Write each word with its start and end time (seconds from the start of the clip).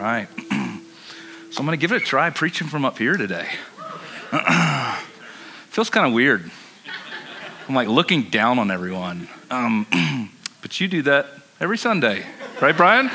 right. 0.00 0.28
so 1.50 1.58
I'm 1.58 1.66
going 1.66 1.70
to 1.70 1.76
give 1.76 1.92
it 1.92 2.02
a 2.02 2.04
try 2.04 2.30
preaching 2.30 2.68
from 2.68 2.84
up 2.84 2.96
here 2.96 3.16
today. 3.16 3.48
Feels 5.68 5.90
kind 5.90 6.06
of 6.06 6.12
weird. 6.12 6.50
I'm 7.68 7.74
like 7.74 7.88
looking 7.88 8.24
down 8.30 8.58
on 8.58 8.70
everyone. 8.70 9.28
Um, 9.50 10.30
but 10.62 10.80
you 10.80 10.88
do 10.88 11.02
that 11.02 11.26
every 11.60 11.76
Sunday, 11.76 12.24
right, 12.60 12.76
Brian? 12.76 13.10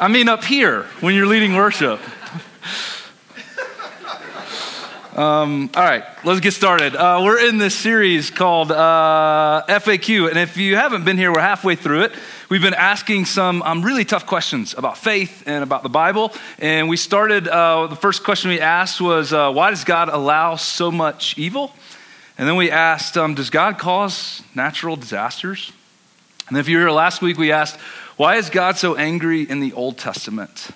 I 0.00 0.08
mean, 0.08 0.28
up 0.28 0.44
here 0.44 0.82
when 1.00 1.14
you're 1.14 1.26
leading 1.26 1.54
worship. 1.54 2.00
Um, 5.16 5.70
all 5.74 5.82
right, 5.82 6.04
let's 6.24 6.38
get 6.38 6.52
started. 6.52 6.94
Uh, 6.94 7.22
we're 7.24 7.48
in 7.48 7.58
this 7.58 7.74
series 7.74 8.30
called 8.30 8.70
uh, 8.70 9.64
FAQ, 9.68 10.28
and 10.28 10.38
if 10.38 10.56
you 10.56 10.76
haven't 10.76 11.04
been 11.04 11.18
here, 11.18 11.32
we're 11.32 11.40
halfway 11.40 11.74
through 11.74 12.02
it. 12.02 12.12
We've 12.50 12.62
been 12.62 12.72
asking 12.72 13.26
some 13.26 13.60
um, 13.60 13.82
really 13.82 14.06
tough 14.06 14.24
questions 14.24 14.72
about 14.72 14.96
faith 14.96 15.42
and 15.44 15.62
about 15.62 15.82
the 15.82 15.90
Bible. 15.90 16.32
And 16.58 16.88
we 16.88 16.96
started, 16.96 17.46
uh, 17.46 17.88
the 17.88 17.96
first 17.96 18.24
question 18.24 18.48
we 18.48 18.58
asked 18.58 19.02
was, 19.02 19.34
uh, 19.34 19.52
Why 19.52 19.68
does 19.68 19.84
God 19.84 20.08
allow 20.08 20.56
so 20.56 20.90
much 20.90 21.36
evil? 21.36 21.74
And 22.38 22.48
then 22.48 22.56
we 22.56 22.70
asked, 22.70 23.18
um, 23.18 23.34
Does 23.34 23.50
God 23.50 23.76
cause 23.76 24.42
natural 24.54 24.96
disasters? 24.96 25.72
And 26.48 26.56
if 26.56 26.70
you 26.70 26.78
were 26.78 26.84
here 26.84 26.90
last 26.90 27.20
week, 27.20 27.36
we 27.36 27.52
asked, 27.52 27.76
Why 28.16 28.36
is 28.36 28.48
God 28.48 28.78
so 28.78 28.96
angry 28.96 29.42
in 29.42 29.60
the 29.60 29.74
Old 29.74 29.98
Testament? 29.98 30.70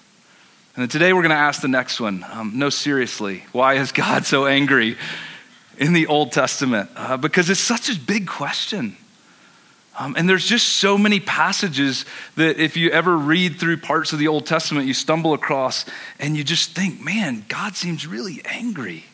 And 0.76 0.90
today 0.90 1.14
we're 1.14 1.22
going 1.22 1.30
to 1.30 1.36
ask 1.36 1.62
the 1.62 1.68
next 1.68 2.00
one. 2.00 2.22
Um, 2.32 2.52
no, 2.54 2.68
seriously, 2.68 3.44
why 3.52 3.76
is 3.76 3.92
God 3.92 4.26
so 4.26 4.44
angry 4.44 4.98
in 5.78 5.94
the 5.94 6.06
Old 6.06 6.32
Testament? 6.32 6.90
Uh, 6.94 7.16
because 7.16 7.48
it's 7.48 7.60
such 7.60 7.88
a 7.88 7.98
big 7.98 8.26
question. 8.26 8.98
Um, 9.98 10.14
and 10.16 10.28
there's 10.28 10.46
just 10.46 10.68
so 10.68 10.96
many 10.96 11.20
passages 11.20 12.06
that 12.36 12.58
if 12.58 12.76
you 12.76 12.90
ever 12.90 13.16
read 13.16 13.60
through 13.60 13.76
parts 13.78 14.12
of 14.12 14.18
the 14.18 14.28
Old 14.28 14.46
Testament, 14.46 14.86
you 14.86 14.94
stumble 14.94 15.34
across 15.34 15.84
and 16.18 16.36
you 16.36 16.44
just 16.44 16.70
think, 16.70 17.00
man, 17.00 17.44
God 17.48 17.76
seems 17.76 18.06
really 18.06 18.40
angry. 18.44 19.04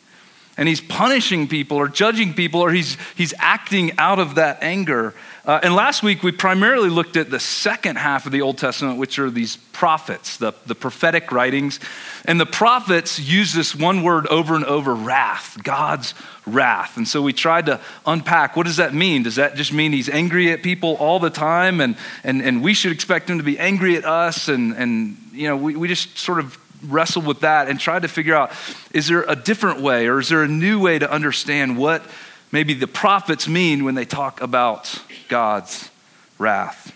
And 0.59 0.69
he's 0.69 0.81
punishing 0.81 1.47
people 1.47 1.77
or 1.77 1.87
judging 1.87 2.35
people 2.35 2.61
or 2.61 2.73
he's, 2.73 2.97
he's 3.17 3.33
acting 3.39 3.93
out 3.97 4.19
of 4.19 4.35
that 4.35 4.59
anger. 4.61 5.15
Uh, 5.45 5.61
and 5.63 5.75
last 5.75 6.03
week, 6.03 6.23
we 6.23 6.33
primarily 6.33 6.91
looked 6.91 7.17
at 7.17 7.31
the 7.31 7.41
second 7.41 7.97
half 7.97 8.27
of 8.27 8.33
the 8.33 8.43
Old 8.43 8.59
Testament, 8.59 8.99
which 8.99 9.19
are 9.19 9.31
these 9.31 9.57
prophets, 9.73 10.37
the, 10.37 10.53
the 10.67 10.75
prophetic 10.75 11.33
writings. 11.33 11.81
And 12.27 12.41
the 12.41 12.45
prophets 12.45 13.21
use 13.21 13.55
this 13.55 13.75
one 13.75 14.03
word 14.03 14.27
over 14.27 14.57
and 14.57 14.65
over 14.65 14.95
wrath, 14.95 15.57
God's 15.63 16.13
wrath. 16.45 16.97
And 16.97 17.07
so 17.07 17.23
we 17.23 17.33
tried 17.33 17.67
to 17.67 17.81
unpack 18.05 18.57
what 18.57 18.67
does 18.67 18.77
that 18.77 18.93
mean? 18.93 19.23
Does 19.23 19.37
that 19.37 19.55
just 19.55 19.73
mean 19.73 19.93
he's 19.93 20.11
angry 20.11 20.53
at 20.53 20.63
people 20.63 20.97
all 20.97 21.21
the 21.21 21.31
time 21.31 21.81
and, 21.81 21.97
and, 22.25 22.43
and 22.43 22.63
we 22.63 22.75
should 22.75 22.93
expect 22.93 23.31
him 23.31 23.39
to 23.39 23.45
be 23.45 23.59
angry 23.59 23.97
at 23.97 24.05
us? 24.05 24.49
And, 24.49 24.75
and 24.75 25.17
you 25.33 25.47
know, 25.47 25.57
we, 25.57 25.77
we 25.77 25.87
just 25.87 26.19
sort 26.19 26.41
of 26.41 26.59
wrestled 26.83 27.27
with 27.27 27.41
that 27.41 27.69
and 27.69 27.81
tried 27.81 28.03
to 28.03 28.09
figure 28.09 28.35
out 28.35 28.53
is 28.93 29.09
there 29.09 29.23
a 29.23 29.37
different 29.37 29.81
way 29.81 30.07
or 30.07 30.19
is 30.19 30.29
there 30.29 30.43
a 30.43 30.49
new 30.49 30.81
way 30.81 30.99
to 30.99 31.11
understand 31.11 31.77
what 31.77 32.03
maybe 32.53 32.75
the 32.75 32.87
prophets 32.87 33.49
mean 33.49 33.85
when 33.85 33.95
they 33.95 34.05
talk 34.05 34.41
about 34.41 35.03
God's 35.29 35.91
wrath. 36.39 36.95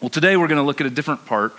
Well, 0.00 0.08
today 0.08 0.36
we're 0.36 0.48
going 0.48 0.60
to 0.60 0.64
look 0.64 0.80
at 0.80 0.86
a 0.86 0.90
different 0.90 1.26
part 1.26 1.54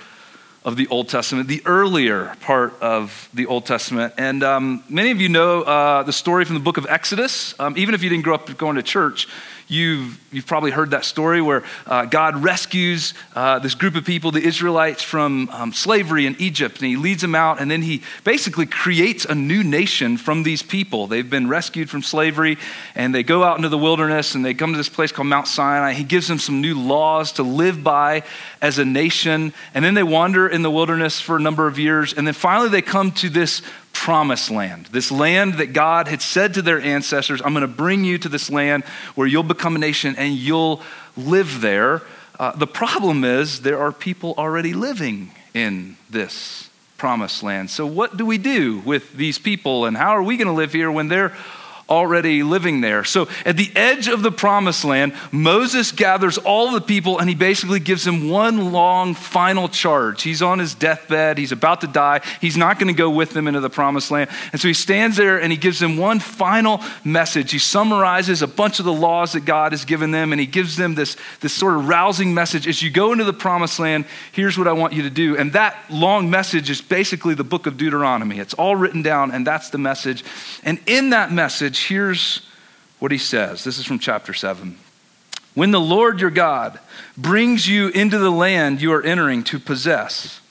of 0.65 0.75
the 0.77 0.87
Old 0.87 1.09
Testament, 1.09 1.47
the 1.47 1.61
earlier 1.65 2.35
part 2.41 2.73
of 2.81 3.29
the 3.33 3.45
Old 3.45 3.65
Testament. 3.65 4.13
And 4.17 4.43
um, 4.43 4.83
many 4.89 5.11
of 5.11 5.19
you 5.21 5.29
know 5.29 5.61
uh, 5.61 6.03
the 6.03 6.13
story 6.13 6.45
from 6.45 6.55
the 6.55 6.61
book 6.61 6.77
of 6.77 6.85
Exodus. 6.87 7.57
Um, 7.59 7.77
even 7.77 7.95
if 7.95 8.03
you 8.03 8.09
didn't 8.09 8.23
grow 8.23 8.35
up 8.35 8.57
going 8.57 8.77
to 8.77 8.83
church, 8.83 9.27
You've, 9.67 10.19
you've 10.31 10.45
probably 10.45 10.71
heard 10.71 10.91
that 10.91 11.05
story 11.05 11.41
where 11.41 11.63
uh, 11.85 12.05
God 12.05 12.43
rescues 12.43 13.13
uh, 13.35 13.59
this 13.59 13.75
group 13.75 13.95
of 13.95 14.05
people, 14.05 14.31
the 14.31 14.43
Israelites, 14.43 15.01
from 15.01 15.49
um, 15.49 15.73
slavery 15.73 16.25
in 16.25 16.35
Egypt, 16.39 16.79
and 16.79 16.87
he 16.87 16.95
leads 16.95 17.21
them 17.21 17.35
out, 17.35 17.61
and 17.61 17.71
then 17.71 17.81
he 17.81 18.01
basically 18.23 18.65
creates 18.65 19.25
a 19.25 19.35
new 19.35 19.63
nation 19.63 20.17
from 20.17 20.43
these 20.43 20.61
people. 20.61 21.07
They've 21.07 21.29
been 21.29 21.47
rescued 21.47 21.89
from 21.89 22.01
slavery, 22.01 22.57
and 22.95 23.13
they 23.13 23.23
go 23.23 23.43
out 23.43 23.57
into 23.57 23.69
the 23.69 23.77
wilderness, 23.77 24.35
and 24.35 24.43
they 24.43 24.53
come 24.53 24.71
to 24.73 24.77
this 24.77 24.89
place 24.89 25.11
called 25.11 25.27
Mount 25.27 25.47
Sinai. 25.47 25.93
He 25.93 26.03
gives 26.03 26.27
them 26.27 26.39
some 26.39 26.61
new 26.61 26.79
laws 26.79 27.31
to 27.33 27.43
live 27.43 27.83
by 27.83 28.23
as 28.61 28.79
a 28.79 28.85
nation, 28.85 29.53
and 29.73 29.83
then 29.83 29.93
they 29.93 30.03
wander 30.03 30.47
in 30.47 30.61
the 30.61 30.71
wilderness 30.71 31.19
for 31.19 31.37
a 31.37 31.41
number 31.41 31.67
of 31.67 31.79
years, 31.79 32.13
and 32.13 32.27
then 32.27 32.33
finally 32.33 32.69
they 32.69 32.81
come 32.81 33.11
to 33.11 33.29
this 33.29 33.61
promised 33.93 34.51
land, 34.51 34.87
this 34.87 35.11
land 35.11 35.55
that 35.55 35.71
God 35.71 36.07
had 36.07 36.21
said 36.21 36.55
to 36.55 36.61
their 36.61 36.81
ancestors, 36.81 37.41
I'm 37.41 37.53
going 37.53 37.61
to 37.61 37.67
bring 37.67 38.03
you 38.03 38.17
to 38.17 38.27
this 38.27 38.49
land 38.49 38.83
where 39.15 39.27
you'll 39.27 39.43
become 39.43 39.75
a 39.75 39.79
nation 39.79 40.15
and 40.17 40.33
you'll 40.33 40.81
live 41.15 41.61
there. 41.61 42.01
Uh, 42.37 42.51
the 42.55 42.67
problem 42.67 43.23
is 43.23 43.61
there 43.61 43.79
are 43.79 43.91
people 43.91 44.33
already 44.37 44.73
living 44.73 45.31
in 45.53 45.95
this 46.09 46.69
promised 46.97 47.43
land. 47.43 47.69
So, 47.69 47.85
what 47.85 48.17
do 48.17 48.25
we 48.25 48.37
do 48.37 48.79
with 48.79 49.13
these 49.13 49.37
people 49.37 49.85
and 49.85 49.95
how 49.95 50.11
are 50.11 50.23
we 50.23 50.37
going 50.37 50.47
to 50.47 50.53
live 50.53 50.73
here 50.73 50.91
when 50.91 51.07
they're 51.07 51.33
already 51.93 52.41
living 52.41 52.81
there. 52.81 53.03
So 53.03 53.27
at 53.45 53.55
the 53.55 53.71
edge 53.75 54.07
of 54.07 54.23
the 54.23 54.31
promised 54.31 54.83
land, 54.83 55.13
Moses 55.31 55.91
gathers 55.91 56.39
all 56.39 56.71
the 56.71 56.81
people 56.81 57.19
and 57.19 57.29
he 57.29 57.35
basically 57.35 57.79
gives 57.79 58.03
them 58.03 58.29
one 58.29 58.71
long 58.71 59.13
final 59.13 59.69
charge. 59.69 60.23
He's 60.23 60.41
on 60.41 60.57
his 60.57 60.73
deathbed, 60.73 61.37
he's 61.37 61.51
about 61.51 61.81
to 61.81 61.87
die, 61.87 62.21
he's 62.41 62.57
not 62.57 62.79
going 62.79 62.87
to 62.87 62.97
go 62.97 63.11
with 63.11 63.29
them 63.29 63.47
into 63.47 63.59
the 63.59 63.69
promised 63.69 64.09
land. 64.09 64.31
And 64.51 64.59
so 64.59 64.67
he 64.67 64.73
stands 64.73 65.17
there 65.17 65.39
and 65.39 65.51
he 65.51 65.57
gives 65.57 65.79
them 65.79 65.95
one 65.97 66.19
final 66.19 66.81
message. 67.03 67.51
He 67.51 67.59
summarizes 67.59 68.41
a 68.41 68.47
bunch 68.47 68.79
of 68.79 68.85
the 68.85 68.93
laws 68.93 69.33
that 69.33 69.45
God 69.45 69.71
has 69.71 69.85
given 69.85 70.09
them 70.09 70.33
and 70.33 70.39
he 70.41 70.47
gives 70.47 70.75
them 70.75 70.95
this, 70.95 71.15
this 71.41 71.53
sort 71.53 71.75
of 71.75 71.87
rousing 71.87 72.33
message. 72.33 72.67
As 72.67 72.81
you 72.81 72.89
go 72.89 73.11
into 73.11 73.23
the 73.23 73.33
promised 73.33 73.77
land, 73.77 74.05
here's 74.31 74.57
what 74.57 74.67
I 74.67 74.73
want 74.73 74.93
you 74.93 75.03
to 75.03 75.11
do. 75.11 75.37
And 75.37 75.53
that 75.53 75.77
long 75.91 76.31
message 76.31 76.71
is 76.71 76.81
basically 76.81 77.35
the 77.35 77.43
book 77.43 77.67
of 77.67 77.77
Deuteronomy. 77.77 78.39
It's 78.39 78.55
all 78.55 78.75
written 78.75 79.03
down 79.03 79.29
and 79.29 79.45
that's 79.45 79.69
the 79.69 79.77
message. 79.77 80.23
And 80.63 80.79
in 80.87 81.11
that 81.11 81.31
message, 81.31 81.82
here's 81.83 82.41
what 82.99 83.11
he 83.11 83.17
says. 83.17 83.63
This 83.63 83.77
is 83.77 83.85
from 83.85 83.99
chapter 83.99 84.33
7. 84.33 84.77
When 85.55 85.71
the 85.71 85.79
Lord 85.79 86.19
your 86.19 86.31
God 86.31 86.79
brings 87.17 87.67
you 87.67 87.89
into 87.89 88.17
the 88.17 88.31
land 88.31 88.81
you 88.81 88.93
are 88.93 89.03
entering 89.03 89.43
to 89.45 89.59
possess, 89.59 90.41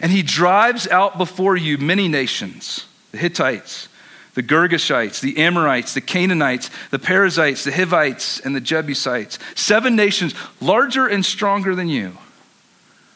and 0.00 0.12
he 0.12 0.22
drives 0.22 0.86
out 0.88 1.16
before 1.16 1.56
you 1.56 1.78
many 1.78 2.08
nations 2.08 2.86
the 3.12 3.18
Hittites, 3.18 3.88
the 4.34 4.42
Girgashites, 4.42 5.20
the 5.20 5.38
Amorites, 5.38 5.94
the 5.94 6.00
Canaanites, 6.00 6.68
the 6.90 6.98
Perizzites, 6.98 7.62
the 7.62 7.70
Hivites, 7.70 8.40
and 8.40 8.56
the 8.56 8.60
Jebusites, 8.60 9.38
seven 9.54 9.94
nations 9.94 10.34
larger 10.60 11.06
and 11.06 11.24
stronger 11.24 11.76
than 11.76 11.88
you. 11.88 12.18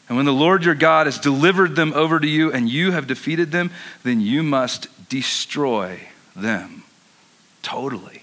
And 0.07 0.15
when 0.15 0.25
the 0.25 0.31
Lord 0.31 0.63
your 0.63 0.75
God 0.75 1.05
has 1.05 1.19
delivered 1.19 1.75
them 1.75 1.93
over 1.93 2.19
to 2.19 2.27
you 2.27 2.51
and 2.51 2.69
you 2.69 2.91
have 2.91 3.05
defeated 3.07 3.51
them, 3.51 3.71
then 4.03 4.21
you 4.21 4.41
must 4.41 4.87
destroy 5.09 5.99
them 6.35 6.83
totally. 7.69 8.21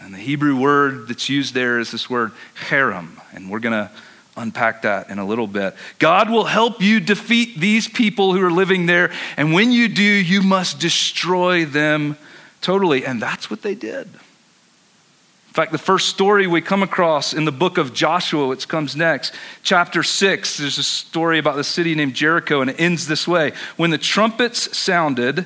And 0.00 0.14
the 0.14 0.18
Hebrew 0.18 0.56
word 0.56 1.08
that's 1.08 1.28
used 1.28 1.52
there 1.52 1.78
is 1.78 1.90
this 1.90 2.08
word 2.08 2.32
herem, 2.68 3.20
and 3.34 3.50
we're 3.50 3.58
going 3.58 3.72
to 3.72 3.90
unpack 4.38 4.82
that 4.82 5.10
in 5.10 5.18
a 5.18 5.24
little 5.24 5.46
bit. 5.46 5.74
God 5.98 6.30
will 6.30 6.44
help 6.44 6.80
you 6.80 6.98
defeat 6.98 7.60
these 7.60 7.86
people 7.88 8.32
who 8.32 8.42
are 8.42 8.50
living 8.50 8.86
there, 8.86 9.12
and 9.36 9.52
when 9.52 9.70
you 9.70 9.88
do, 9.88 10.02
you 10.02 10.42
must 10.42 10.80
destroy 10.80 11.66
them 11.66 12.16
totally. 12.62 13.04
And 13.04 13.20
that's 13.20 13.50
what 13.50 13.60
they 13.60 13.74
did. 13.74 14.06
In 14.06 15.52
fact, 15.52 15.70
the 15.70 15.78
first 15.78 16.08
story 16.08 16.46
we 16.46 16.62
come 16.62 16.82
across 16.82 17.34
in 17.34 17.44
the 17.44 17.52
book 17.52 17.76
of 17.76 17.92
Joshua, 17.92 18.46
which 18.46 18.66
comes 18.66 18.96
next, 18.96 19.34
chapter 19.62 20.02
6, 20.02 20.56
there's 20.56 20.78
a 20.78 20.82
story 20.82 21.38
about 21.38 21.56
the 21.56 21.64
city 21.64 21.94
named 21.94 22.14
Jericho, 22.14 22.62
and 22.62 22.70
it 22.70 22.80
ends 22.80 23.06
this 23.06 23.28
way 23.28 23.52
When 23.76 23.90
the 23.90 23.98
trumpets 23.98 24.76
sounded, 24.76 25.44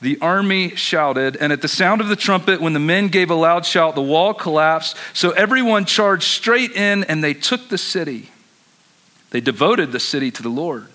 the 0.00 0.18
army 0.20 0.76
shouted, 0.76 1.36
and 1.36 1.52
at 1.52 1.60
the 1.60 1.68
sound 1.68 2.00
of 2.00 2.08
the 2.08 2.16
trumpet, 2.16 2.60
when 2.60 2.72
the 2.72 2.78
men 2.78 3.08
gave 3.08 3.30
a 3.30 3.34
loud 3.34 3.66
shout, 3.66 3.94
the 3.94 4.02
wall 4.02 4.32
collapsed. 4.32 4.96
So 5.12 5.30
everyone 5.30 5.86
charged 5.86 6.24
straight 6.24 6.72
in, 6.72 7.04
and 7.04 7.22
they 7.22 7.34
took 7.34 7.68
the 7.68 7.78
city. 7.78 8.30
They 9.30 9.40
devoted 9.40 9.92
the 9.92 10.00
city 10.00 10.30
to 10.30 10.42
the 10.42 10.48
Lord, 10.48 10.86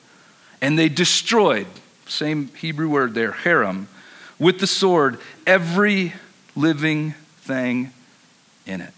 and 0.61 0.79
they 0.79 0.89
destroyed, 0.89 1.67
same 2.07 2.47
Hebrew 2.55 2.89
word 2.89 3.13
there, 3.13 3.31
herem, 3.31 3.87
with 4.39 4.59
the 4.59 4.67
sword, 4.67 5.19
every 5.45 6.13
living 6.55 7.13
thing 7.41 7.91
in 8.65 8.81
it 8.81 8.93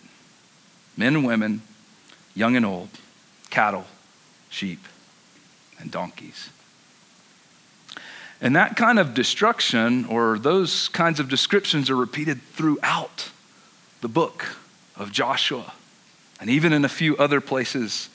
men 0.98 1.16
and 1.16 1.26
women, 1.26 1.62
young 2.36 2.56
and 2.56 2.66
old, 2.66 2.90
cattle, 3.50 3.86
sheep, 4.50 4.80
and 5.80 5.92
donkeys. 5.92 6.50
And 8.42 8.56
that 8.56 8.76
kind 8.76 9.00
of 9.00 9.14
destruction 9.14 10.06
or 10.06 10.38
those 10.38 10.90
kinds 10.90 11.20
of 11.20 11.30
descriptions 11.30 11.90
are 11.90 11.96
repeated 11.96 12.42
throughout 12.54 13.30
the 14.02 14.08
book 14.08 14.58
of 14.96 15.12
Joshua 15.12 15.74
and 16.40 16.50
even 16.50 16.74
in 16.74 16.86
a 16.86 16.90
few 16.90 17.16
other 17.18 17.42
places 17.42 18.10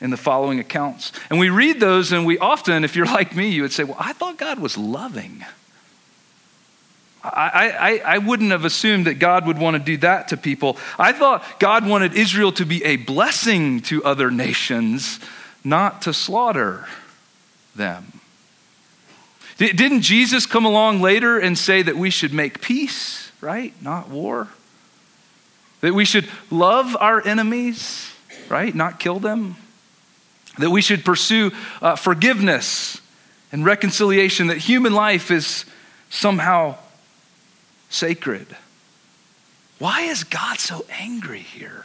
in 0.00 0.10
the 0.10 0.16
following 0.16 0.58
accounts. 0.58 1.12
And 1.28 1.38
we 1.38 1.50
read 1.50 1.78
those, 1.78 2.10
and 2.10 2.24
we 2.24 2.38
often, 2.38 2.84
if 2.84 2.96
you're 2.96 3.06
like 3.06 3.36
me, 3.36 3.48
you 3.48 3.62
would 3.62 3.72
say, 3.72 3.84
Well, 3.84 3.96
I 3.98 4.12
thought 4.12 4.38
God 4.38 4.58
was 4.58 4.78
loving. 4.78 5.44
I, 7.22 8.00
I, 8.04 8.14
I 8.14 8.18
wouldn't 8.18 8.50
have 8.50 8.64
assumed 8.64 9.06
that 9.06 9.18
God 9.18 9.46
would 9.46 9.58
want 9.58 9.74
to 9.76 9.78
do 9.78 9.98
that 9.98 10.28
to 10.28 10.38
people. 10.38 10.78
I 10.98 11.12
thought 11.12 11.44
God 11.60 11.86
wanted 11.86 12.14
Israel 12.14 12.50
to 12.52 12.64
be 12.64 12.82
a 12.82 12.96
blessing 12.96 13.80
to 13.82 14.02
other 14.04 14.30
nations 14.30 15.20
not 15.62 16.02
to 16.02 16.14
slaughter 16.14 16.88
them. 17.76 18.19
Didn't 19.60 20.00
Jesus 20.00 20.46
come 20.46 20.64
along 20.64 21.02
later 21.02 21.38
and 21.38 21.56
say 21.56 21.82
that 21.82 21.94
we 21.94 22.08
should 22.08 22.32
make 22.32 22.62
peace, 22.62 23.30
right? 23.42 23.74
Not 23.82 24.08
war? 24.08 24.48
That 25.82 25.92
we 25.92 26.06
should 26.06 26.30
love 26.50 26.96
our 26.98 27.26
enemies, 27.26 28.10
right? 28.48 28.74
Not 28.74 28.98
kill 28.98 29.18
them? 29.18 29.56
That 30.56 30.70
we 30.70 30.80
should 30.80 31.04
pursue 31.04 31.52
uh, 31.82 31.96
forgiveness 31.96 33.02
and 33.52 33.66
reconciliation, 33.66 34.46
that 34.46 34.56
human 34.56 34.94
life 34.94 35.30
is 35.30 35.66
somehow 36.08 36.76
sacred. 37.90 38.46
Why 39.78 40.02
is 40.02 40.24
God 40.24 40.58
so 40.58 40.86
angry 40.90 41.40
here? 41.40 41.84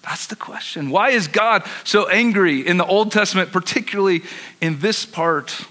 That's 0.00 0.26
the 0.28 0.36
question. 0.36 0.88
Why 0.88 1.10
is 1.10 1.28
God 1.28 1.64
so 1.84 2.08
angry 2.08 2.66
in 2.66 2.78
the 2.78 2.86
Old 2.86 3.12
Testament, 3.12 3.52
particularly 3.52 4.22
in 4.62 4.78
this 4.78 5.04
part 5.04 5.66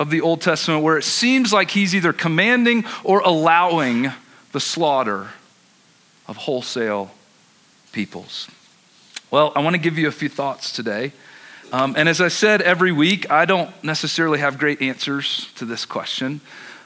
of 0.00 0.08
the 0.08 0.22
Old 0.22 0.40
Testament 0.40 0.82
where 0.82 0.96
it 0.96 1.04
seems 1.04 1.52
like 1.52 1.70
he's 1.70 1.94
either 1.94 2.14
commanding 2.14 2.86
or 3.04 3.20
allowing 3.20 4.10
the 4.52 4.58
slaughter 4.58 5.28
of 6.26 6.38
wholesale 6.38 7.10
peoples. 7.92 8.48
Well, 9.30 9.52
I 9.54 9.60
want 9.60 9.74
to 9.74 9.80
give 9.80 9.98
you 9.98 10.08
a 10.08 10.12
few 10.12 10.30
thoughts 10.30 10.72
today. 10.72 11.12
Um, 11.70 11.94
and 11.96 12.08
as 12.08 12.20
I 12.20 12.28
said 12.28 12.62
every 12.62 12.92
week, 12.92 13.30
I 13.30 13.44
don't 13.44 13.70
necessarily 13.84 14.40
have 14.40 14.58
great 14.58 14.80
answers 14.80 15.52
to 15.56 15.66
this 15.66 15.84
question. 15.84 16.40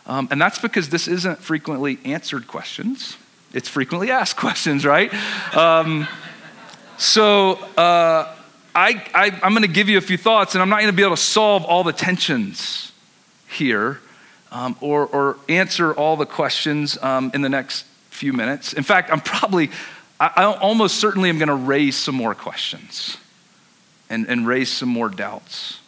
Um, 0.06 0.26
and 0.31 0.40
that's 0.40 0.58
because 0.58 0.88
this 0.90 1.06
isn't 1.06 1.38
frequently 1.38 1.99
answered 2.05 2.49
questions, 2.49 3.17
it's 3.55 3.69
frequently 3.69 4.10
asked 4.10 4.37
questions, 4.38 4.84
right? 4.84 5.14
Um, 5.55 6.08
so 6.99 7.52
uh, 7.78 8.34
I, 8.75 9.05
I, 9.14 9.40
I'm 9.43 9.52
going 9.52 9.62
to 9.62 9.69
give 9.69 9.88
you 9.88 9.99
a 9.99 10.02
few 10.02 10.19
thoughts, 10.19 10.56
and 10.56 10.62
I'm 10.62 10.69
not 10.69 10.81
going 10.81 10.90
to 10.90 10.96
be 10.96 11.05
able 11.05 11.17
to 11.17 11.22
solve 11.22 11.64
all 11.64 11.84
the 11.84 11.93
tensions 11.93 12.90
here 13.54 14.00
um, 14.52 14.76
or, 14.80 15.06
or, 15.06 15.36
answer 15.48 15.92
all 15.92 16.16
the 16.16 16.26
questions 16.26 16.96
um, 17.02 17.30
in 17.34 17.42
the 17.42 17.48
next 17.48 17.86
few 18.10 18.32
minutes. 18.32 18.72
In 18.72 18.84
fact, 18.84 19.10
I'm 19.10 19.20
probably, 19.20 19.70
I, 20.20 20.30
I 20.36 20.44
almost 20.44 20.96
certainly 20.96 21.28
am 21.28 21.38
going 21.38 21.48
to 21.48 21.54
raise 21.54 21.96
some 21.96 22.14
more 22.14 22.34
questions 22.34 23.16
and, 24.08 24.26
and 24.28 24.46
raise 24.46 24.70
some 24.70 24.88
more 24.88 25.08
doubts. 25.08 25.80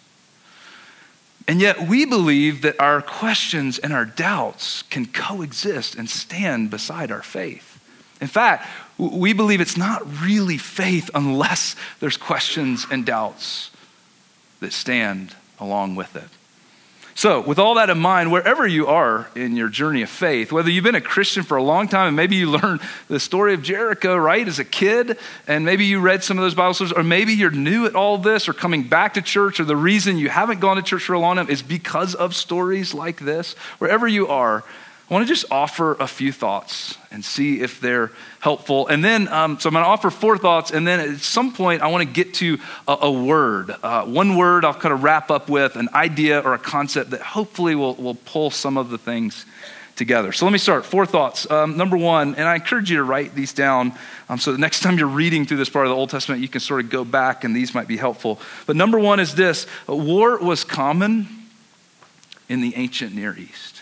And 1.48 1.60
yet, 1.60 1.86
we 1.86 2.04
believe 2.04 2.62
that 2.62 2.80
our 2.80 3.00
questions 3.00 3.78
and 3.78 3.92
our 3.92 4.04
doubts 4.04 4.82
can 4.82 5.06
coexist 5.06 5.94
and 5.94 6.10
stand 6.10 6.70
beside 6.70 7.12
our 7.12 7.22
faith. 7.22 7.80
In 8.20 8.26
fact, 8.26 8.66
we 8.98 9.32
believe 9.32 9.60
it's 9.60 9.76
not 9.76 10.02
really 10.22 10.58
faith 10.58 11.08
unless 11.14 11.76
there's 12.00 12.16
questions 12.16 12.84
and 12.90 13.06
doubts 13.06 13.70
that 14.58 14.72
stand 14.72 15.36
along 15.60 15.94
with 15.94 16.16
it. 16.16 16.28
So, 17.16 17.40
with 17.40 17.58
all 17.58 17.76
that 17.76 17.88
in 17.88 17.98
mind, 17.98 18.30
wherever 18.30 18.66
you 18.66 18.88
are 18.88 19.26
in 19.34 19.56
your 19.56 19.70
journey 19.70 20.02
of 20.02 20.10
faith, 20.10 20.52
whether 20.52 20.68
you've 20.68 20.84
been 20.84 20.94
a 20.94 21.00
Christian 21.00 21.44
for 21.44 21.56
a 21.56 21.62
long 21.62 21.88
time 21.88 22.08
and 22.08 22.14
maybe 22.14 22.36
you 22.36 22.50
learned 22.62 22.82
the 23.08 23.18
story 23.18 23.54
of 23.54 23.62
Jericho, 23.62 24.18
right, 24.18 24.46
as 24.46 24.58
a 24.58 24.66
kid, 24.66 25.16
and 25.46 25.64
maybe 25.64 25.86
you 25.86 25.98
read 25.98 26.22
some 26.22 26.36
of 26.36 26.44
those 26.44 26.54
Bible 26.54 26.74
stories, 26.74 26.92
or 26.92 27.02
maybe 27.02 27.32
you're 27.32 27.50
new 27.50 27.86
at 27.86 27.94
all 27.94 28.18
this 28.18 28.50
or 28.50 28.52
coming 28.52 28.82
back 28.82 29.14
to 29.14 29.22
church, 29.22 29.58
or 29.58 29.64
the 29.64 29.74
reason 29.74 30.18
you 30.18 30.28
haven't 30.28 30.60
gone 30.60 30.76
to 30.76 30.82
church 30.82 31.04
for 31.04 31.14
a 31.14 31.18
long 31.18 31.36
time 31.36 31.48
is 31.48 31.62
because 31.62 32.14
of 32.14 32.34
stories 32.34 32.92
like 32.92 33.20
this, 33.20 33.54
wherever 33.78 34.06
you 34.06 34.28
are, 34.28 34.62
I 35.08 35.14
want 35.14 35.26
to 35.26 35.32
just 35.32 35.44
offer 35.52 35.92
a 35.94 36.08
few 36.08 36.32
thoughts 36.32 36.98
and 37.12 37.24
see 37.24 37.60
if 37.60 37.80
they're 37.80 38.10
helpful. 38.40 38.88
And 38.88 39.04
then, 39.04 39.28
um, 39.28 39.60
so 39.60 39.68
I'm 39.68 39.74
going 39.74 39.84
to 39.84 39.88
offer 39.88 40.10
four 40.10 40.36
thoughts, 40.36 40.72
and 40.72 40.84
then 40.84 40.98
at 40.98 41.20
some 41.20 41.52
point, 41.52 41.82
I 41.82 41.86
want 41.88 42.06
to 42.06 42.12
get 42.12 42.34
to 42.34 42.58
a, 42.88 42.98
a 43.02 43.12
word. 43.12 43.70
Uh, 43.82 44.04
one 44.04 44.36
word 44.36 44.64
I'll 44.64 44.74
kind 44.74 44.92
of 44.92 45.04
wrap 45.04 45.30
up 45.30 45.48
with, 45.48 45.76
an 45.76 45.88
idea 45.94 46.40
or 46.40 46.54
a 46.54 46.58
concept 46.58 47.10
that 47.10 47.20
hopefully 47.20 47.76
will, 47.76 47.94
will 47.94 48.16
pull 48.16 48.50
some 48.50 48.76
of 48.76 48.90
the 48.90 48.98
things 48.98 49.46
together. 49.94 50.32
So 50.32 50.44
let 50.44 50.52
me 50.52 50.58
start. 50.58 50.84
Four 50.84 51.06
thoughts. 51.06 51.48
Um, 51.50 51.76
number 51.76 51.96
one, 51.96 52.34
and 52.34 52.46
I 52.46 52.56
encourage 52.56 52.90
you 52.90 52.96
to 52.96 53.04
write 53.04 53.34
these 53.34 53.52
down 53.52 53.92
um, 54.28 54.38
so 54.38 54.52
the 54.52 54.58
next 54.58 54.80
time 54.80 54.98
you're 54.98 55.06
reading 55.06 55.46
through 55.46 55.58
this 55.58 55.68
part 55.68 55.86
of 55.86 55.90
the 55.90 55.96
Old 55.96 56.10
Testament, 56.10 56.42
you 56.42 56.48
can 56.48 56.60
sort 56.60 56.84
of 56.84 56.90
go 56.90 57.04
back 57.04 57.44
and 57.44 57.54
these 57.54 57.74
might 57.74 57.86
be 57.86 57.96
helpful. 57.96 58.40
But 58.66 58.76
number 58.76 58.98
one 58.98 59.20
is 59.20 59.34
this 59.34 59.66
war 59.86 60.38
was 60.38 60.64
common 60.64 61.28
in 62.48 62.60
the 62.60 62.74
ancient 62.76 63.14
Near 63.14 63.36
East. 63.36 63.75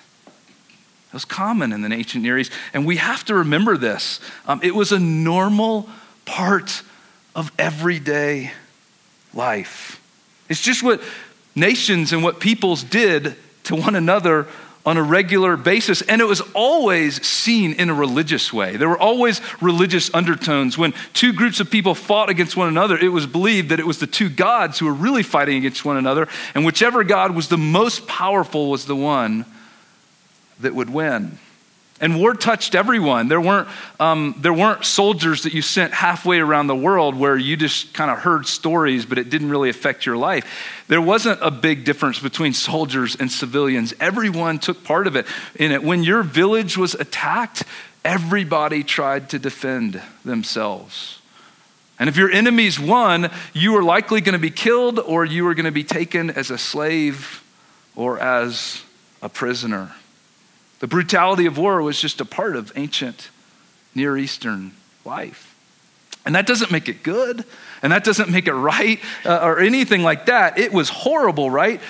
It 1.14 1.18
was 1.18 1.24
common 1.24 1.72
in 1.72 1.80
the 1.80 1.94
ancient 1.94 2.24
Near 2.24 2.36
East. 2.38 2.50
And 2.72 2.84
we 2.84 2.96
have 2.96 3.24
to 3.26 3.36
remember 3.36 3.76
this. 3.76 4.18
Um, 4.48 4.58
it 4.64 4.74
was 4.74 4.90
a 4.90 4.98
normal 4.98 5.88
part 6.24 6.82
of 7.36 7.52
everyday 7.56 8.50
life. 9.32 10.02
It's 10.48 10.60
just 10.60 10.82
what 10.82 11.00
nations 11.54 12.12
and 12.12 12.24
what 12.24 12.40
peoples 12.40 12.82
did 12.82 13.36
to 13.62 13.76
one 13.76 13.94
another 13.94 14.48
on 14.84 14.96
a 14.96 15.04
regular 15.04 15.56
basis. 15.56 16.02
And 16.02 16.20
it 16.20 16.24
was 16.24 16.40
always 16.52 17.24
seen 17.24 17.74
in 17.74 17.90
a 17.90 17.94
religious 17.94 18.52
way. 18.52 18.76
There 18.76 18.88
were 18.88 18.98
always 18.98 19.40
religious 19.60 20.12
undertones. 20.12 20.76
When 20.76 20.94
two 21.12 21.32
groups 21.32 21.60
of 21.60 21.70
people 21.70 21.94
fought 21.94 22.28
against 22.28 22.56
one 22.56 22.66
another, 22.66 22.98
it 22.98 23.10
was 23.10 23.28
believed 23.28 23.68
that 23.68 23.78
it 23.78 23.86
was 23.86 24.00
the 24.00 24.08
two 24.08 24.28
gods 24.28 24.80
who 24.80 24.86
were 24.86 24.92
really 24.92 25.22
fighting 25.22 25.58
against 25.58 25.84
one 25.84 25.96
another. 25.96 26.26
And 26.56 26.66
whichever 26.66 27.04
God 27.04 27.36
was 27.36 27.46
the 27.46 27.56
most 27.56 28.08
powerful 28.08 28.68
was 28.68 28.86
the 28.86 28.96
one 28.96 29.46
that 30.60 30.74
would 30.74 30.90
win. 30.90 31.38
And 32.00 32.18
war 32.18 32.34
touched 32.34 32.74
everyone. 32.74 33.28
There 33.28 33.40
weren't, 33.40 33.68
um, 34.00 34.34
there 34.38 34.52
weren't 34.52 34.84
soldiers 34.84 35.44
that 35.44 35.54
you 35.54 35.62
sent 35.62 35.94
halfway 35.94 36.38
around 36.40 36.66
the 36.66 36.74
world 36.74 37.14
where 37.14 37.36
you 37.36 37.56
just 37.56 37.94
kind 37.94 38.10
of 38.10 38.18
heard 38.18 38.46
stories, 38.46 39.06
but 39.06 39.16
it 39.16 39.30
didn't 39.30 39.48
really 39.48 39.70
affect 39.70 40.04
your 40.04 40.16
life. 40.16 40.44
There 40.88 41.00
wasn't 41.00 41.38
a 41.40 41.52
big 41.52 41.84
difference 41.84 42.18
between 42.18 42.52
soldiers 42.52 43.14
and 43.14 43.30
civilians. 43.30 43.94
Everyone 44.00 44.58
took 44.58 44.82
part 44.82 45.06
of 45.06 45.14
it 45.14 45.26
in 45.54 45.70
it. 45.70 45.84
When 45.84 46.02
your 46.02 46.24
village 46.24 46.76
was 46.76 46.94
attacked, 46.94 47.62
everybody 48.04 48.82
tried 48.82 49.30
to 49.30 49.38
defend 49.38 50.02
themselves. 50.24 51.20
And 52.00 52.08
if 52.08 52.16
your 52.16 52.30
enemies 52.30 52.78
won, 52.78 53.30
you 53.52 53.72
were 53.72 53.84
likely 53.84 54.20
going 54.20 54.32
to 54.32 54.40
be 54.40 54.50
killed 54.50 54.98
or 54.98 55.24
you 55.24 55.44
were 55.44 55.54
going 55.54 55.64
to 55.64 55.70
be 55.70 55.84
taken 55.84 56.28
as 56.30 56.50
a 56.50 56.58
slave 56.58 57.44
or 57.94 58.18
as 58.18 58.82
a 59.22 59.28
prisoner. 59.28 59.92
The 60.80 60.86
brutality 60.86 61.46
of 61.46 61.56
war 61.56 61.82
was 61.82 62.00
just 62.00 62.20
a 62.20 62.24
part 62.24 62.56
of 62.56 62.72
ancient 62.76 63.30
Near 63.94 64.16
Eastern 64.16 64.72
life. 65.04 65.54
And 66.26 66.34
that 66.34 66.46
doesn't 66.46 66.70
make 66.70 66.88
it 66.88 67.02
good, 67.02 67.44
and 67.82 67.92
that 67.92 68.02
doesn't 68.02 68.30
make 68.30 68.46
it 68.48 68.54
right 68.54 68.98
uh, 69.24 69.40
or 69.42 69.60
anything 69.60 70.02
like 70.02 70.26
that. 70.26 70.58
It 70.58 70.72
was 70.72 70.88
horrible, 70.88 71.50
right? 71.50 71.80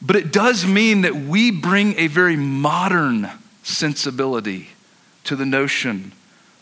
But 0.00 0.16
it 0.16 0.32
does 0.32 0.66
mean 0.66 1.02
that 1.02 1.14
we 1.14 1.50
bring 1.50 1.98
a 1.98 2.06
very 2.08 2.36
modern 2.36 3.30
sensibility 3.62 4.68
to 5.24 5.36
the 5.36 5.46
notion 5.46 6.12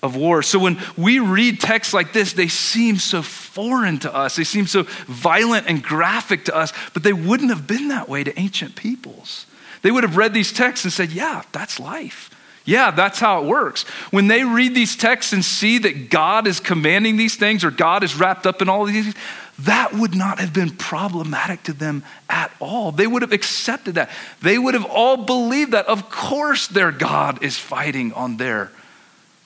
of 0.02 0.17
war. 0.17 0.43
So 0.43 0.59
when 0.59 0.79
we 0.97 1.19
read 1.19 1.61
texts 1.61 1.93
like 1.93 2.12
this, 2.12 2.33
they 2.33 2.49
seem 2.49 2.97
so 2.97 3.23
foreign 3.23 3.99
to 4.00 4.14
us. 4.14 4.37
They 4.37 4.45
seem 4.45 4.67
so 4.67 4.85
violent 5.07 5.67
and 5.69 5.83
graphic 5.83 6.45
to 6.47 6.57
us, 6.57 6.73
but 6.95 7.02
they 7.02 7.12
wouldn't 7.12 7.50
have 7.50 7.67
been 7.67 7.88
that 7.88 8.09
way 8.09 8.25
to 8.25 8.38
ancient 8.38 8.76
peoples. 8.76 9.47
They 9.82 9.90
would 9.90 10.04
have 10.04 10.16
read 10.16 10.34
these 10.34 10.52
texts 10.52 10.84
and 10.84 10.92
said, 10.92 11.10
Yeah, 11.10 11.42
that's 11.52 11.80
life. 11.80 12.30
Yeah, 12.64 12.90
that's 12.90 13.18
how 13.18 13.42
it 13.42 13.46
works. 13.46 13.82
When 14.10 14.28
they 14.28 14.44
read 14.44 14.75
these 14.75 14.94
texts 14.94 15.32
and 15.32 15.44
see 15.44 15.78
that 15.78 16.10
God 16.10 16.46
is 16.46 16.60
commanding 16.60 17.16
these 17.16 17.34
things 17.34 17.64
or 17.64 17.70
God 17.70 18.04
is 18.04 18.14
wrapped 18.14 18.46
up 18.46 18.60
in 18.60 18.68
all 18.68 18.84
these, 18.84 19.14
that 19.60 19.94
would 19.94 20.14
not 20.14 20.38
have 20.38 20.52
been 20.52 20.70
problematic 20.70 21.62
to 21.64 21.72
them 21.72 22.02
at 22.28 22.52
all. 22.60 22.92
They 22.92 23.06
would 23.06 23.22
have 23.22 23.32
accepted 23.32 23.96
that. 23.96 24.10
They 24.40 24.58
would 24.58 24.75
have 24.75 24.84
all 24.84 25.16
believed 25.16 25.72
that. 25.72 25.87
Of 25.87 26.10
course, 26.10 26.66
their 26.66 26.92
God 26.92 27.42
is 27.42 27.58
fighting 27.58 28.12
on 28.12 28.37
their 28.37 28.70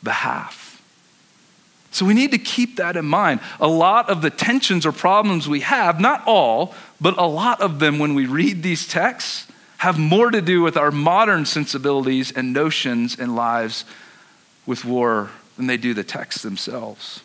behalf. 0.03 0.83
So 1.91 2.05
we 2.05 2.15
need 2.15 2.33
to 2.33 2.39
keep 2.39 2.77
that 2.77 2.97
in 2.97 3.05
mind. 3.05 3.41
A 3.61 3.69
lot 3.69 4.11
of 4.11 4.21
the 4.21 4.31
tensions 4.31 4.85
or 4.85 4.93
problems 4.93 5.49
we 5.49 5.61
have, 5.61 6.01
not 6.01 6.25
all, 6.27 6.75
but 7.01 7.17
a 7.19 7.27
lot 7.27 7.61
of 7.61 7.79
them 7.79 8.01
when 8.01 8.15
we 8.15 8.27
read 8.27 8.65
these 8.65 8.87
texts, 8.87 9.47
have 9.85 9.99
more 9.99 10.31
to 10.31 10.41
do 10.41 10.63
with 10.63 10.79
our 10.79 10.91
modern 10.91 11.45
sensibilities 11.45 12.33
and 12.33 12.55
notions 12.55 13.19
and 13.19 13.37
lives 13.37 13.85
with 14.65 14.83
war 14.83 15.29
than 15.59 15.67
they 15.67 15.77
do 15.77 15.93
the 15.93 16.03
texts 16.03 16.43
themselves. 16.43 17.21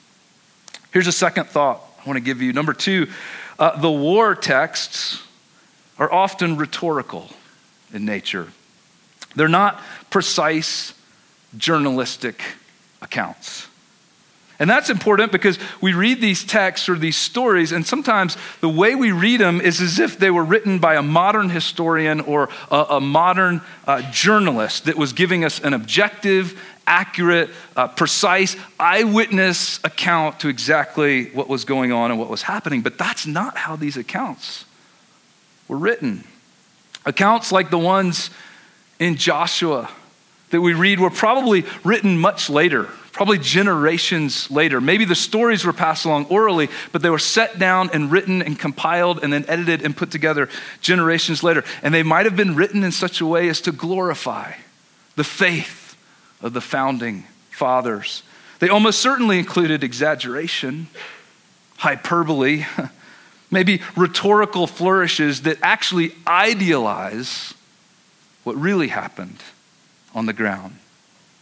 Here's 0.92 1.08
a 1.08 1.14
second 1.14 1.46
thought 1.46 1.82
I 2.02 2.06
want 2.06 2.18
to 2.18 2.22
give 2.22 2.42
you. 2.42 2.52
Number 2.52 2.74
two, 2.74 3.08
uh, 3.58 3.80
the 3.80 3.90
war 3.90 4.36
texts 4.36 5.24
are 5.98 6.12
often 6.12 6.58
rhetorical 6.58 7.30
in 7.94 8.04
nature, 8.04 8.50
they're 9.38 9.48
not 9.48 9.82
precise 10.10 10.94
journalistic 11.58 12.42
accounts. 13.02 13.69
And 14.60 14.70
that's 14.70 14.90
important 14.90 15.32
because 15.32 15.58
we 15.80 15.94
read 15.94 16.20
these 16.20 16.44
texts 16.44 16.90
or 16.90 16.96
these 16.96 17.16
stories, 17.16 17.72
and 17.72 17.88
sometimes 17.88 18.36
the 18.60 18.68
way 18.68 18.94
we 18.94 19.14
read 19.14 19.40
them 19.40 19.62
is 19.62 19.80
as 19.80 20.00
if 20.00 20.20
they 20.20 20.30
were 20.30 20.44
written 20.44 20.80
by 20.80 20.96
a 20.96 21.02
modern 21.02 21.50
historian 21.50 22.20
or 22.20 22.50
a, 22.70 22.86
a 22.90 23.02
modern 23.02 23.62
uh, 23.88 24.02
journalist 24.12 24.86
that 24.86 24.98
was 24.98 25.14
giving 25.14 25.46
us 25.46 25.62
an 25.62 25.74
objective, 25.74 26.60
accurate, 26.86 27.50
uh, 27.78 27.88
precise 27.88 28.58
eyewitness 28.78 29.80
account 29.86 30.42
to 30.42 30.50
exactly 30.50 31.30
what 31.30 31.48
was 31.48 31.64
going 31.64 31.94
on 31.94 32.12
and 32.12 32.20
what 32.20 32.30
was 32.30 32.42
happening. 32.42 32.82
But 32.82 32.98
that's 32.98 33.26
not 33.26 33.56
how 33.56 33.78
these 33.78 33.96
accounts 33.96 34.66
were 35.70 35.78
written. 35.78 36.26
Accounts 37.06 37.54
like 37.54 37.70
the 37.70 37.80
ones 37.80 38.30
in 39.00 39.16
Joshua 39.16 39.90
that 40.50 40.62
we 40.62 40.74
read 40.74 41.00
were 41.00 41.10
probably 41.10 41.66
written 41.84 42.18
much 42.18 42.50
later, 42.50 42.86
probably 43.12 43.38
generations 43.38 44.50
later. 44.50 44.82
Maybe 44.82 45.06
the 45.06 45.16
stories 45.16 45.66
were 45.66 45.74
passed 45.74 46.06
along 46.06 46.26
orally, 46.26 46.70
but 46.92 47.02
they 47.02 47.10
were 47.10 47.20
set 47.20 47.60
down 47.60 47.90
and 47.94 48.12
written 48.12 48.42
and 48.42 48.58
compiled 48.58 49.24
and 49.24 49.32
then 49.32 49.46
edited 49.48 49.84
and 49.84 49.96
put 49.96 50.12
together 50.12 50.50
generations 50.82 51.44
later. 51.44 51.64
And 51.84 51.94
they 51.94 52.04
might 52.04 52.26
have 52.26 52.36
been 52.36 52.56
written 52.56 52.84
in 52.84 52.92
such 52.92 53.22
a 53.22 53.26
way 53.26 53.50
as 53.50 53.62
to 53.62 53.72
glorify 53.72 54.54
the 55.16 55.24
faith 55.24 55.96
of 56.42 56.54
the 56.54 56.62
founding 56.62 57.26
fathers. 57.52 58.24
They 58.60 58.70
almost 58.70 59.00
certainly 59.00 59.40
included 59.40 59.84
exaggeration, 59.84 60.88
hyperbole, 61.78 62.66
maybe 63.52 63.82
rhetorical 63.96 64.68
flourishes 64.68 65.44
that 65.44 65.58
actually 65.62 66.14
idealize 66.28 67.54
what 68.44 68.56
really 68.56 68.88
happened 68.88 69.40
on 70.14 70.26
the 70.26 70.34
ground. 70.34 70.76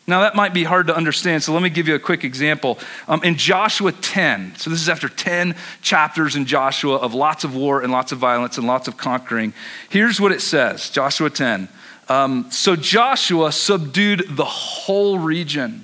Now, 0.09 0.21
that 0.21 0.35
might 0.35 0.53
be 0.53 0.63
hard 0.63 0.87
to 0.87 0.95
understand, 0.95 1.43
so 1.43 1.51
let 1.51 1.61
me 1.61 1.69
give 1.69 1.89
you 1.89 1.95
a 1.95 1.99
quick 1.99 2.23
example. 2.23 2.79
Um, 3.09 3.21
in 3.25 3.35
Joshua 3.35 3.91
10, 3.91 4.55
so 4.55 4.69
this 4.69 4.79
is 4.79 4.87
after 4.87 5.09
10 5.09 5.53
chapters 5.81 6.37
in 6.37 6.45
Joshua 6.45 6.95
of 6.95 7.13
lots 7.13 7.43
of 7.43 7.53
war 7.53 7.81
and 7.81 7.91
lots 7.91 8.13
of 8.13 8.17
violence 8.17 8.57
and 8.57 8.65
lots 8.65 8.87
of 8.87 8.95
conquering. 8.95 9.51
Here's 9.89 10.21
what 10.21 10.31
it 10.31 10.39
says 10.39 10.89
Joshua 10.89 11.29
10. 11.29 11.67
Um, 12.07 12.49
so 12.51 12.77
Joshua 12.77 13.51
subdued 13.51 14.23
the 14.29 14.45
whole 14.45 15.19
region, 15.19 15.83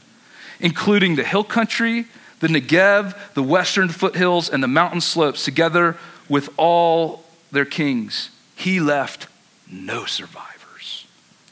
including 0.62 1.18
the 1.18 1.26
hill 1.26 1.44
country, 1.44 2.06
the 2.40 2.48
Negev, 2.48 3.18
the 3.34 3.44
western 3.44 3.90
foothills, 3.90 4.50
and 4.50 4.64
the 4.64 4.70
mountain 4.70 5.02
slopes, 5.02 5.44
together 5.44 5.98
with 6.30 6.50
all 6.56 7.26
their 7.52 7.66
kings. 7.66 8.30
He 8.56 8.80
left 8.80 9.28
no 9.70 10.06
survivors. 10.06 10.53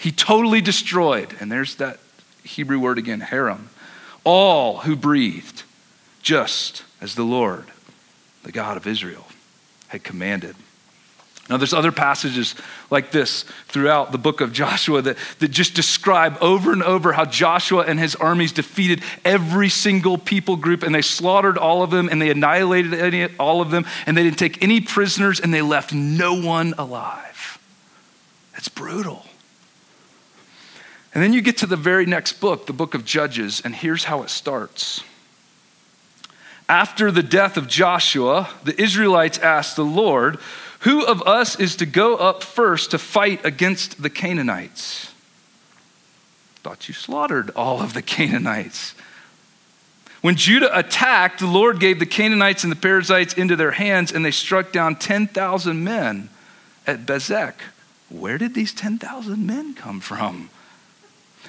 He 0.02 0.12
totally 0.12 0.62
destroyed, 0.62 1.38
and 1.40 1.52
there's 1.52 1.76
that 1.76 2.00
Hebrew 2.44 2.80
word 2.80 2.98
again, 2.98 3.22
herem, 3.22 3.68
all 4.24 4.80
who 4.80 4.96
breathed, 4.96 5.62
just 6.24 6.84
as 7.00 7.14
the 7.14 7.24
Lord, 7.24 7.66
the 8.42 8.52
God 8.52 8.78
of 8.78 8.88
Israel, 8.88 9.28
had 9.90 10.04
commanded. 10.04 10.56
Now, 11.52 11.58
there's 11.58 11.72
other 11.72 11.92
passages 11.92 12.56
like 12.90 13.12
this 13.12 13.44
throughout 13.68 14.12
the 14.12 14.18
book 14.18 14.42
of 14.42 14.52
Joshua 14.52 15.04
that, 15.04 15.18
that 15.38 15.50
just 15.50 15.76
describe 15.76 16.36
over 16.42 16.74
and 16.74 16.82
over 16.82 17.14
how 17.14 17.26
Joshua 17.26 17.84
and 17.84 18.00
his 18.00 18.16
armies 18.16 18.54
defeated 18.54 19.04
every 19.24 19.70
single 19.70 20.18
people 20.18 20.56
group 20.56 20.82
and 20.82 20.96
they 20.96 21.04
slaughtered 21.04 21.60
all 21.60 21.84
of 21.84 21.92
them 21.92 22.10
and 22.10 22.20
they 22.20 22.32
annihilated 22.32 22.96
any, 22.96 23.26
all 23.38 23.62
of 23.62 23.70
them 23.70 23.86
and 24.08 24.18
they 24.18 24.24
didn't 24.24 24.40
take 24.40 24.64
any 24.64 24.82
prisoners 24.82 25.40
and 25.40 25.54
they 25.54 25.62
left 25.62 25.94
no 25.94 26.34
one 26.42 26.74
alive. 26.80 27.60
It's 28.56 28.68
brutal. 28.68 29.28
And 31.14 31.24
then 31.24 31.34
you 31.34 31.42
get 31.42 31.58
to 31.58 31.66
the 31.66 31.76
very 31.76 32.06
next 32.06 32.34
book, 32.34 32.68
the 32.68 32.74
book 32.74 32.94
of 32.94 33.04
Judges, 33.04 33.62
and 33.64 33.76
here's 33.76 34.06
how 34.06 34.24
it 34.24 34.30
starts. 34.30 35.04
After 36.70 37.12
the 37.12 37.24
death 37.24 37.58
of 37.58 37.68
Joshua, 37.68 38.50
the 38.64 38.82
Israelites 38.82 39.38
asked 39.40 39.76
the 39.76 39.84
Lord, 39.84 40.38
Who 40.82 41.06
of 41.06 41.22
us 41.24 41.60
is 41.60 41.76
to 41.78 41.86
go 41.86 42.16
up 42.16 42.44
first 42.44 42.92
to 42.92 42.98
fight 42.98 43.44
against 43.44 44.02
the 44.02 44.10
Canaanites? 44.10 45.12
Thought 46.64 46.88
you 46.88 46.94
slaughtered 46.94 47.50
all 47.52 47.82
of 47.82 47.94
the 47.94 48.02
Canaanites. 48.02 48.96
When 50.22 50.36
Judah 50.36 50.78
attacked, 50.78 51.40
the 51.40 51.48
Lord 51.48 51.80
gave 51.80 52.00
the 52.00 52.06
Canaanites 52.06 52.64
and 52.64 52.72
the 52.72 52.78
Perizzites 52.78 53.34
into 53.34 53.56
their 53.56 53.72
hands, 53.72 54.12
and 54.14 54.24
they 54.24 54.32
struck 54.32 54.72
down 54.72 54.96
10,000 54.96 55.84
men 55.84 56.30
at 56.88 57.06
Bezek. 57.06 57.56
Where 58.10 58.38
did 58.38 58.54
these 58.54 58.74
10,000 58.74 59.46
men 59.46 59.74
come 59.74 60.00
from? 60.00 60.52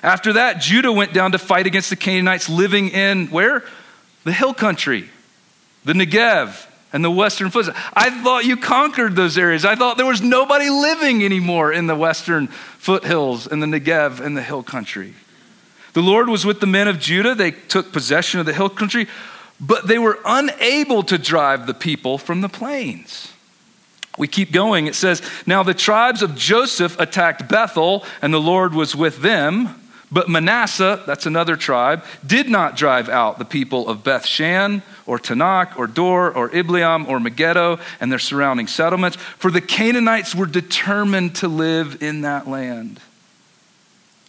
After 0.03 0.33
that, 0.35 0.61
Judah 0.61 0.93
went 0.93 1.13
down 1.13 1.33
to 1.33 1.39
fight 1.39 1.67
against 1.67 1.91
the 1.91 1.97
Canaanites 1.97 2.49
living 2.49 2.89
in 2.89 3.29
where? 3.29 3.65
The 4.25 4.33
hill 4.33 4.55
country, 4.55 5.09
the 5.85 5.93
Negev, 5.93 6.67
and 6.93 7.05
the 7.05 7.11
western 7.11 7.51
foothills. 7.51 7.77
I 7.95 8.11
thought 8.23 8.45
you 8.45 8.57
conquered 8.57 9.17
those 9.17 9.39
areas. 9.39 9.65
I 9.65 9.77
thought 9.77 9.97
there 9.97 10.07
was 10.07 10.21
nobody 10.21 10.69
living 10.69 11.25
anymore 11.25 11.73
in 11.73 11.87
the 11.87 11.97
western 11.97 12.49
foothills 12.49 13.47
and 13.47 13.63
the 13.63 13.67
Negev 13.67 14.21
and 14.21 14.37
the 14.37 14.43
hill 14.43 14.63
country. 14.63 15.15
The 15.95 16.03
Lord 16.03 16.29
was 16.29 16.45
with 16.45 16.61
the 16.61 16.67
men 16.67 16.89
of 16.89 16.99
Judah. 16.99 17.35
They 17.35 17.51
took 17.51 17.93
possession 17.93 18.41
of 18.41 18.47
the 18.47 18.53
hill 18.53 18.69
country, 18.69 19.09
but 19.61 19.87
they 19.87 19.99
were 19.99 20.19
unable 20.25 21.03
to 21.05 21.19
drive 21.19 21.67
the 21.67 21.75
people 21.75 22.19
from 22.19 22.41
the 22.41 22.49
plains. 22.49 23.33
We 24.19 24.29
keep 24.29 24.53
going. 24.53 24.87
It 24.87 24.95
says, 24.95 25.23
Now 25.47 25.63
the 25.63 25.75
tribes 25.75 26.23
of 26.23 26.37
Joseph 26.37 26.99
attacked 27.01 27.49
Bethel, 27.49 28.05
and 28.21 28.33
the 28.33 28.41
Lord 28.41 28.75
was 28.75 28.95
with 28.95 29.23
them. 29.23 29.82
But 30.13 30.29
Manasseh, 30.29 31.03
that's 31.07 31.25
another 31.25 31.57
tribe, 31.57 32.05
did 32.25 32.49
not 32.49 32.77
drive 32.77 33.09
out 33.09 33.39
the 33.39 33.47
people 33.47 33.89
of 33.89 34.05
Beth 34.05 34.27
Shan 34.27 34.83
or 35.07 35.19
Taanach 35.19 35.79
or 35.79 35.87
Dor 35.87 36.31
or 36.31 36.51
Ibleam 36.51 37.09
or 37.09 37.19
Megiddo 37.19 37.81
and 37.99 38.13
their 38.13 38.19
surrounding 38.19 38.67
settlements, 38.67 39.17
for 39.17 39.51
the 39.51 39.63
Canaanites 39.63 40.35
were 40.35 40.47
determined 40.47 41.37
to 41.37 41.49
live 41.49 42.03
in 42.03 42.21
that 42.21 42.47
land. 42.47 43.01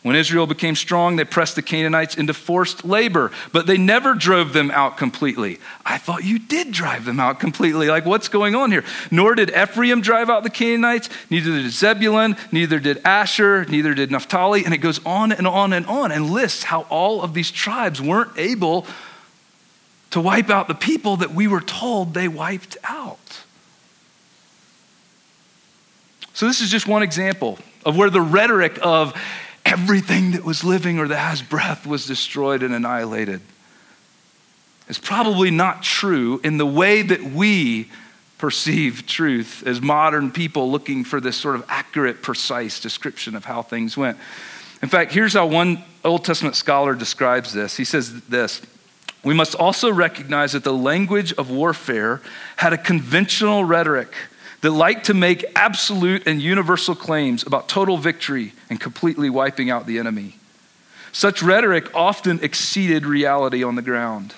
When 0.04 0.18
Israel 0.18 0.46
became 0.46 0.76
strong, 0.76 1.16
they 1.16 1.24
pressed 1.24 1.56
the 1.56 1.62
Canaanites 1.62 2.16
into 2.16 2.34
forced 2.34 2.84
labor, 2.84 3.32
but 3.54 3.68
they 3.68 3.78
never 3.78 4.14
drove 4.14 4.52
them 4.52 4.70
out 4.70 4.98
completely. 4.98 5.60
I 5.86 5.98
thought 5.98 6.26
you 6.26 6.40
did 6.40 6.74
drive 6.74 7.06
them 7.06 7.22
out 7.22 7.40
completely. 7.40 7.88
Like, 7.88 8.06
what's 8.06 8.28
going 8.28 8.54
on 8.54 8.70
here? 8.70 8.84
Nor 9.12 9.34
did 9.36 9.50
Ephraim 9.52 10.02
drive 10.02 10.30
out 10.30 10.44
the 10.44 10.50
Canaanites, 10.50 11.08
neither 11.30 11.52
did 11.52 11.72
Zebulun, 11.72 12.36
neither 12.52 12.80
did 12.80 13.00
Asher, 13.06 13.64
neither 13.64 13.94
did 13.94 14.12
Naphtali. 14.12 14.66
And 14.66 14.74
it 14.74 14.80
goes 14.80 15.04
on 15.06 15.32
and 15.32 15.48
on 15.48 15.72
and 15.72 15.86
on 15.86 16.12
and 16.12 16.30
lists 16.30 16.64
how 16.64 16.82
all 16.90 17.22
of 17.22 17.34
these 17.34 17.50
tribes 17.50 18.02
weren't 18.02 18.38
able 18.38 18.86
to 20.12 20.20
wipe 20.20 20.50
out 20.50 20.68
the 20.68 20.76
people 20.76 21.16
that 21.18 21.34
we 21.34 21.48
were 21.48 21.62
told 21.62 22.14
they 22.14 22.28
wiped 22.28 22.76
out. 22.84 23.42
So, 26.34 26.46
this 26.46 26.60
is 26.60 26.70
just 26.70 26.88
one 26.88 27.04
example 27.04 27.58
of 27.86 27.96
where 27.96 28.10
the 28.10 28.22
rhetoric 28.22 28.78
of 28.82 29.14
everything 29.66 30.32
that 30.32 30.44
was 30.44 30.64
living 30.64 31.00
or 31.00 31.08
that 31.08 31.18
has 31.18 31.42
breath 31.42 31.86
was 31.86 32.06
destroyed 32.06 32.64
and 32.64 32.74
annihilated. 32.74 33.42
It's 34.88 35.00
probably 35.00 35.52
not 35.52 35.84
true 35.84 36.42
in 36.44 36.58
the 36.58 36.66
way 36.66 37.02
that 37.02 37.24
we 37.24 37.90
perceive 38.38 39.06
truth 39.06 39.64
as 39.66 39.82
modern 39.82 40.30
people 40.30 40.70
looking 40.70 41.06
for 41.06 41.22
this 41.22 41.38
sort 41.38 41.56
of 41.56 41.64
accurate, 41.70 42.22
precise 42.22 42.80
description 42.80 43.36
of 43.36 43.46
how 43.46 43.62
things 43.62 43.96
went. 43.96 44.18
In 44.82 44.90
fact, 44.90 45.14
here's 45.14 45.34
how 45.34 45.46
one 45.46 45.82
Old 46.04 46.26
Testament 46.26 46.58
scholar 46.58 46.94
describes 46.94 47.54
this. 47.54 47.78
He 47.78 47.86
says 47.86 48.22
this 48.24 48.62
We 49.24 49.34
must 49.34 49.56
also 49.56 49.90
recognize 49.90 50.52
that 50.52 50.66
the 50.66 50.74
language 50.74 51.32
of 51.34 51.50
warfare 51.50 52.22
had 52.58 52.74
a 52.74 52.78
conventional 52.78 53.64
rhetoric 53.64 54.14
that 54.64 54.72
like 54.72 55.04
to 55.04 55.14
make 55.14 55.46
absolute 55.58 56.26
and 56.26 56.42
universal 56.42 56.96
claims 56.96 57.46
about 57.46 57.68
total 57.68 57.98
victory 57.98 58.54
and 58.70 58.80
completely 58.80 59.30
wiping 59.30 59.70
out 59.70 59.86
the 59.86 60.00
enemy. 60.00 60.38
Such 61.12 61.44
rhetoric 61.44 61.94
often 61.94 62.40
exceeded 62.42 63.06
reality 63.06 63.62
on 63.62 63.76
the 63.76 63.82
ground. 63.82 64.34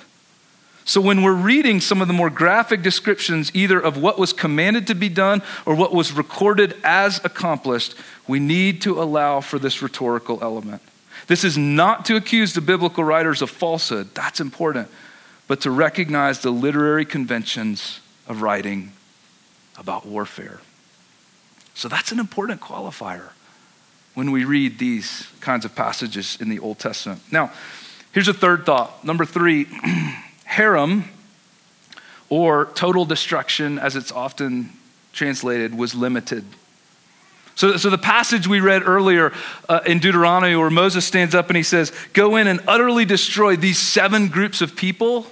So, 0.84 1.00
when 1.00 1.22
we're 1.22 1.34
reading 1.34 1.80
some 1.80 2.02
of 2.02 2.08
the 2.08 2.14
more 2.14 2.32
graphic 2.32 2.82
descriptions, 2.82 3.52
either 3.54 3.80
of 3.80 3.98
what 3.98 4.18
was 4.18 4.34
commanded 4.34 4.88
to 4.88 4.96
be 4.96 5.10
done 5.10 5.44
or 5.64 5.76
what 5.76 5.94
was 5.94 6.12
recorded 6.12 6.76
as 6.84 7.24
accomplished, 7.24 7.94
we 8.28 8.40
need 8.40 8.82
to 8.82 9.00
allow 9.02 9.42
for 9.42 9.60
this 9.60 9.84
rhetorical 9.84 10.40
element. 10.42 10.82
This 11.28 11.44
is 11.44 11.56
not 11.56 12.06
to 12.06 12.16
accuse 12.16 12.54
the 12.54 12.62
biblical 12.62 13.04
writers 13.04 13.44
of 13.44 13.52
falsehood, 13.52 14.16
that's 14.16 14.40
important, 14.40 14.88
but 15.48 15.62
to 15.62 15.72
recognize 15.72 16.40
the 16.40 16.52
literary 16.52 17.06
conventions 17.06 18.00
of 18.28 18.42
writing 18.42 18.92
about 19.78 20.06
warfare. 20.06 20.60
So 21.74 21.88
that's 21.88 22.12
an 22.12 22.20
important 22.20 22.62
qualifier 22.62 23.30
when 24.14 24.32
we 24.32 24.46
read 24.46 24.80
these 24.80 25.28
kinds 25.42 25.66
of 25.66 25.76
passages 25.76 26.38
in 26.40 26.50
the 26.50 26.60
Old 26.60 26.80
Testament. 26.80 27.22
Now, 27.32 27.52
here's 28.14 28.30
a 28.30 28.34
third 28.34 28.66
thought. 28.66 29.04
Number 29.04 29.26
three, 29.26 29.66
herem, 30.50 31.04
or 32.30 32.66
total 32.76 33.06
destruction, 33.06 33.78
as 33.78 33.96
it's 33.96 34.12
often 34.12 34.70
translated, 35.12 35.76
was 35.76 35.94
limited. 35.94 36.46
So, 37.56 37.78
so 37.78 37.90
the 37.90 37.98
passage 37.98 38.48
we 38.48 38.60
read 38.60 38.84
earlier 38.86 39.32
uh, 39.70 39.82
in 39.86 40.00
Deuteronomy, 40.00 40.56
where 40.56 40.70
Moses 40.70 41.06
stands 41.06 41.34
up 41.36 41.50
and 41.50 41.56
he 41.56 41.64
says, 41.64 41.92
Go 42.14 42.36
in 42.36 42.48
and 42.48 42.62
utterly 42.68 43.06
destroy 43.06 43.56
these 43.56 43.80
seven 43.80 44.28
groups 44.28 44.62
of 44.62 44.76
people, 44.76 45.28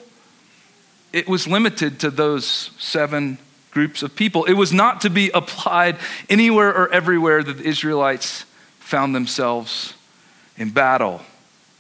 it 1.12 1.28
was 1.28 1.48
limited 1.48 2.00
to 2.00 2.10
those 2.10 2.72
seven 2.78 3.38
groups 3.74 4.04
of 4.04 4.16
people. 4.16 4.46
It 4.46 4.54
was 4.54 4.72
not 4.72 5.02
to 5.02 5.10
be 5.10 5.30
applied 5.32 5.98
anywhere 6.30 6.70
or 6.70 6.92
everywhere 6.94 7.44
that 7.44 7.58
the 7.58 7.64
Israelites 7.64 8.46
found 8.80 9.16
themselves 9.16 9.94
in 10.58 10.70
battle. 10.70 11.22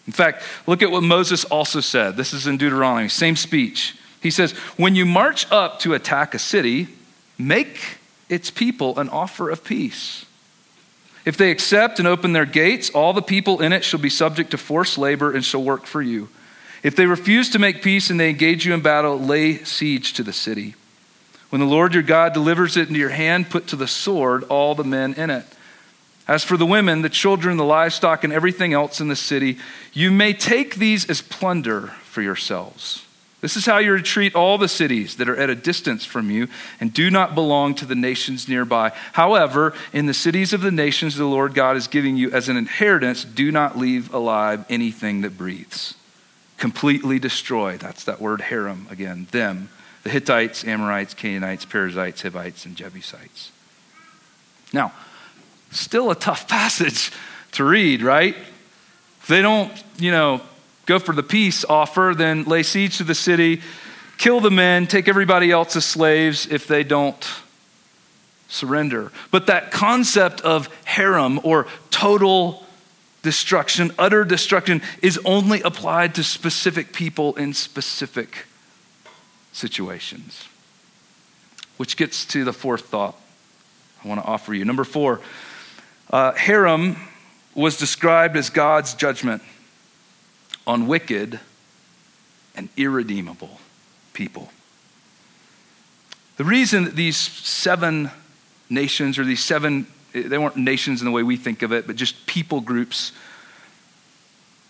In 0.07 0.13
fact, 0.13 0.43
look 0.67 0.81
at 0.81 0.91
what 0.91 1.03
Moses 1.03 1.45
also 1.45 1.79
said. 1.79 2.17
This 2.17 2.33
is 2.33 2.47
in 2.47 2.57
Deuteronomy, 2.57 3.07
same 3.09 3.35
speech. 3.35 3.95
He 4.21 4.31
says, 4.31 4.51
When 4.77 4.95
you 4.95 5.05
march 5.05 5.49
up 5.51 5.79
to 5.79 5.93
attack 5.93 6.33
a 6.33 6.39
city, 6.39 6.87
make 7.37 7.99
its 8.29 8.49
people 8.49 8.97
an 8.99 9.09
offer 9.09 9.49
of 9.49 9.63
peace. 9.63 10.25
If 11.25 11.37
they 11.37 11.51
accept 11.51 11.99
and 11.99 12.07
open 12.07 12.33
their 12.33 12.45
gates, 12.45 12.89
all 12.89 13.13
the 13.13 13.21
people 13.21 13.61
in 13.61 13.71
it 13.71 13.83
shall 13.83 13.99
be 13.99 14.09
subject 14.09 14.51
to 14.51 14.57
forced 14.57 14.97
labor 14.97 15.31
and 15.31 15.43
shall 15.43 15.63
work 15.63 15.85
for 15.85 16.01
you. 16.01 16.27
If 16.81 16.97
they 16.97 17.05
refuse 17.05 17.49
to 17.51 17.59
make 17.59 17.81
peace 17.81 18.09
and 18.09 18.19
they 18.19 18.29
engage 18.29 18.65
you 18.65 18.73
in 18.73 18.81
battle, 18.81 19.17
lay 19.17 19.63
siege 19.63 20.13
to 20.13 20.23
the 20.23 20.33
city. 20.33 20.75
When 21.53 21.59
the 21.59 21.67
Lord 21.67 21.93
your 21.93 22.01
God 22.01 22.33
delivers 22.33 22.77
it 22.77 22.87
into 22.87 22.99
your 22.99 23.09
hand, 23.09 23.51
put 23.51 23.67
to 23.67 23.75
the 23.75 23.85
sword 23.85 24.43
all 24.45 24.73
the 24.73 24.83
men 24.83 25.13
in 25.13 25.29
it. 25.29 25.45
As 26.27 26.43
for 26.43 26.57
the 26.57 26.65
women, 26.65 27.03
the 27.03 27.09
children, 27.09 27.57
the 27.57 27.63
livestock, 27.63 28.23
and 28.23 28.33
everything 28.33 28.73
else 28.73 28.99
in 28.99 29.07
the 29.07 29.15
city, 29.15 29.59
you 29.93 30.09
may 30.09 30.33
take 30.33 30.77
these 30.77 31.07
as 31.07 31.21
plunder 31.21 31.89
for 32.05 32.23
yourselves. 32.23 33.05
This 33.41 33.55
is 33.55 33.67
how 33.67 33.77
you 33.77 34.01
treat 34.01 34.33
all 34.33 34.57
the 34.57 34.67
cities 34.67 35.17
that 35.17 35.29
are 35.29 35.37
at 35.37 35.51
a 35.51 35.53
distance 35.53 36.03
from 36.03 36.31
you 36.31 36.47
and 36.79 36.91
do 36.91 37.11
not 37.11 37.35
belong 37.35 37.75
to 37.75 37.85
the 37.85 37.93
nations 37.93 38.49
nearby. 38.49 38.91
However, 39.11 39.75
in 39.93 40.07
the 40.07 40.13
cities 40.15 40.53
of 40.53 40.61
the 40.61 40.71
nations 40.71 41.17
the 41.17 41.25
Lord 41.25 41.53
God 41.53 41.77
is 41.77 41.85
giving 41.85 42.17
you 42.17 42.31
as 42.31 42.49
an 42.49 42.57
inheritance, 42.57 43.23
do 43.23 43.51
not 43.51 43.77
leave 43.77 44.11
alive 44.11 44.65
anything 44.69 45.21
that 45.21 45.37
breathes. 45.37 45.93
Completely 46.57 47.19
destroy. 47.19 47.77
That's 47.77 48.05
that 48.05 48.19
word 48.19 48.41
herem 48.41 48.89
again. 48.89 49.27
Them. 49.29 49.69
The 50.03 50.09
Hittites, 50.09 50.65
Amorites, 50.65 51.13
Canaanites, 51.13 51.65
Perizzites, 51.65 52.21
Hivites, 52.21 52.65
and 52.65 52.75
Jebusites. 52.75 53.51
Now, 54.73 54.91
still 55.71 56.11
a 56.11 56.15
tough 56.15 56.47
passage 56.49 57.11
to 57.53 57.63
read, 57.63 58.01
right? 58.01 58.35
If 58.35 59.27
They 59.27 59.41
don't, 59.41 59.71
you 59.97 60.11
know, 60.11 60.41
go 60.85 60.99
for 60.99 61.13
the 61.13 61.23
peace 61.23 61.63
offer, 61.63 62.13
then 62.15 62.43
lay 62.43 62.63
siege 62.63 62.97
to 62.97 63.03
the 63.03 63.15
city, 63.15 63.61
kill 64.17 64.41
the 64.41 64.51
men, 64.51 64.87
take 64.87 65.07
everybody 65.07 65.51
else 65.51 65.75
as 65.75 65.85
slaves 65.85 66.47
if 66.47 66.67
they 66.67 66.83
don't 66.83 67.25
surrender. 68.49 69.11
But 69.31 69.47
that 69.47 69.71
concept 69.71 70.41
of 70.41 70.69
herem 70.85 71.39
or 71.43 71.67
total 71.89 72.65
destruction, 73.21 73.91
utter 73.97 74.25
destruction, 74.25 74.81
is 75.01 75.19
only 75.23 75.61
applied 75.61 76.15
to 76.15 76.23
specific 76.23 76.91
people 76.91 77.35
in 77.35 77.53
specific 77.53 78.45
situations. 79.53 80.47
Which 81.77 81.97
gets 81.97 82.25
to 82.25 82.43
the 82.43 82.53
fourth 82.53 82.85
thought 82.87 83.15
I 84.03 84.07
want 84.07 84.21
to 84.21 84.27
offer 84.27 84.53
you. 84.53 84.65
Number 84.65 84.83
four, 84.83 85.21
uh, 86.09 86.33
was 87.55 87.77
described 87.77 88.35
as 88.35 88.49
God's 88.49 88.93
judgment 88.93 89.41
on 90.67 90.87
wicked 90.87 91.39
and 92.55 92.69
irredeemable 92.77 93.59
people. 94.13 94.49
The 96.37 96.43
reason 96.43 96.85
that 96.85 96.95
these 96.95 97.15
seven 97.15 98.11
nations, 98.69 99.19
or 99.19 99.23
these 99.23 99.43
seven, 99.43 99.87
they 100.13 100.37
weren't 100.37 100.57
nations 100.57 101.01
in 101.01 101.05
the 101.05 101.11
way 101.11 101.23
we 101.23 101.37
think 101.37 101.61
of 101.61 101.71
it, 101.71 101.87
but 101.87 101.95
just 101.95 102.25
people 102.25 102.59
groups, 102.59 103.11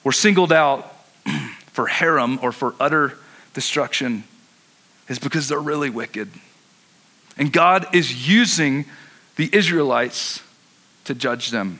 were 0.03 0.11
singled 0.11 0.51
out 0.51 0.93
for 1.67 1.87
herem 1.87 2.41
or 2.43 2.51
for 2.51 2.75
utter 2.79 3.17
destruction 3.53 4.25
is 5.07 5.19
because 5.19 5.48
they're 5.48 5.60
really 5.60 5.89
wicked. 5.89 6.29
And 7.38 7.51
God 7.51 7.93
is 7.95 8.27
using 8.27 8.86
the 9.36 9.50
Israelites 9.53 10.41
to 11.05 11.15
judge 11.15 11.51
them. 11.51 11.79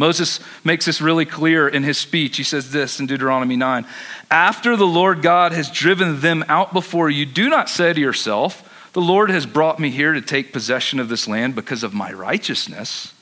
Moses 0.00 0.40
makes 0.64 0.86
this 0.86 1.02
really 1.02 1.26
clear 1.26 1.68
in 1.68 1.82
his 1.82 1.98
speech. 1.98 2.38
He 2.38 2.42
says 2.42 2.70
this 2.70 3.00
in 3.00 3.06
Deuteronomy 3.06 3.56
9 3.56 3.86
After 4.30 4.74
the 4.74 4.86
Lord 4.86 5.20
God 5.20 5.52
has 5.52 5.70
driven 5.70 6.20
them 6.20 6.42
out 6.48 6.72
before 6.72 7.10
you, 7.10 7.26
do 7.26 7.50
not 7.50 7.68
say 7.68 7.92
to 7.92 8.00
yourself, 8.00 8.90
The 8.94 9.02
Lord 9.02 9.30
has 9.30 9.44
brought 9.44 9.78
me 9.78 9.90
here 9.90 10.14
to 10.14 10.22
take 10.22 10.54
possession 10.54 11.00
of 11.00 11.10
this 11.10 11.28
land 11.28 11.54
because 11.54 11.82
of 11.82 11.92
my 11.92 12.12
righteousness. 12.12 13.12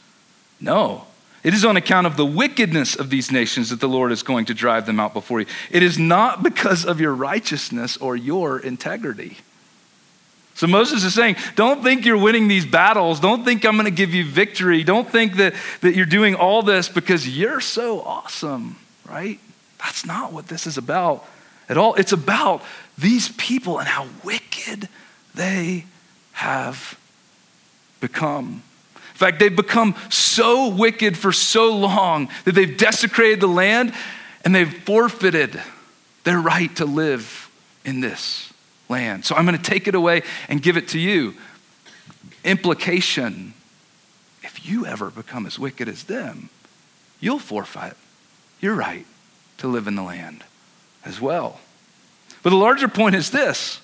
No. 0.60 1.07
It 1.44 1.54
is 1.54 1.64
on 1.64 1.76
account 1.76 2.06
of 2.06 2.16
the 2.16 2.26
wickedness 2.26 2.96
of 2.96 3.10
these 3.10 3.30
nations 3.30 3.70
that 3.70 3.80
the 3.80 3.88
Lord 3.88 4.10
is 4.10 4.22
going 4.22 4.46
to 4.46 4.54
drive 4.54 4.86
them 4.86 4.98
out 4.98 5.14
before 5.14 5.40
you. 5.40 5.46
It 5.70 5.82
is 5.82 5.98
not 5.98 6.42
because 6.42 6.84
of 6.84 7.00
your 7.00 7.14
righteousness 7.14 7.96
or 7.96 8.16
your 8.16 8.58
integrity. 8.58 9.38
So 10.54 10.66
Moses 10.66 11.04
is 11.04 11.14
saying, 11.14 11.36
don't 11.54 11.84
think 11.84 12.04
you're 12.04 12.18
winning 12.18 12.48
these 12.48 12.66
battles. 12.66 13.20
Don't 13.20 13.44
think 13.44 13.64
I'm 13.64 13.76
going 13.76 13.84
to 13.84 13.92
give 13.92 14.12
you 14.12 14.24
victory. 14.24 14.82
Don't 14.82 15.08
think 15.08 15.36
that, 15.36 15.54
that 15.82 15.94
you're 15.94 16.04
doing 16.04 16.34
all 16.34 16.62
this 16.62 16.88
because 16.88 17.28
you're 17.28 17.60
so 17.60 18.00
awesome, 18.00 18.76
right? 19.08 19.38
That's 19.78 20.04
not 20.04 20.32
what 20.32 20.48
this 20.48 20.66
is 20.66 20.76
about 20.76 21.24
at 21.68 21.76
all. 21.76 21.94
It's 21.94 22.10
about 22.10 22.64
these 22.98 23.28
people 23.28 23.78
and 23.78 23.86
how 23.86 24.08
wicked 24.24 24.88
they 25.36 25.84
have 26.32 26.98
become. 28.00 28.64
In 29.18 29.26
fact, 29.26 29.40
they've 29.40 29.54
become 29.54 29.96
so 30.10 30.68
wicked 30.68 31.18
for 31.18 31.32
so 31.32 31.74
long 31.76 32.28
that 32.44 32.54
they've 32.54 32.76
desecrated 32.76 33.40
the 33.40 33.48
land 33.48 33.92
and 34.44 34.54
they've 34.54 34.72
forfeited 34.72 35.60
their 36.22 36.38
right 36.38 36.74
to 36.76 36.84
live 36.84 37.50
in 37.84 37.98
this 37.98 38.52
land. 38.88 39.24
So 39.24 39.34
I'm 39.34 39.44
going 39.44 39.58
to 39.58 39.70
take 39.70 39.88
it 39.88 39.96
away 39.96 40.22
and 40.48 40.62
give 40.62 40.76
it 40.76 40.86
to 40.88 41.00
you. 41.00 41.34
Implication 42.44 43.54
if 44.44 44.64
you 44.64 44.86
ever 44.86 45.10
become 45.10 45.46
as 45.46 45.58
wicked 45.58 45.88
as 45.88 46.04
them, 46.04 46.48
you'll 47.18 47.40
forfeit 47.40 47.96
your 48.60 48.76
right 48.76 49.04
to 49.56 49.66
live 49.66 49.88
in 49.88 49.96
the 49.96 50.02
land 50.04 50.44
as 51.04 51.20
well. 51.20 51.58
But 52.44 52.50
the 52.50 52.56
larger 52.56 52.86
point 52.86 53.16
is 53.16 53.32
this 53.32 53.80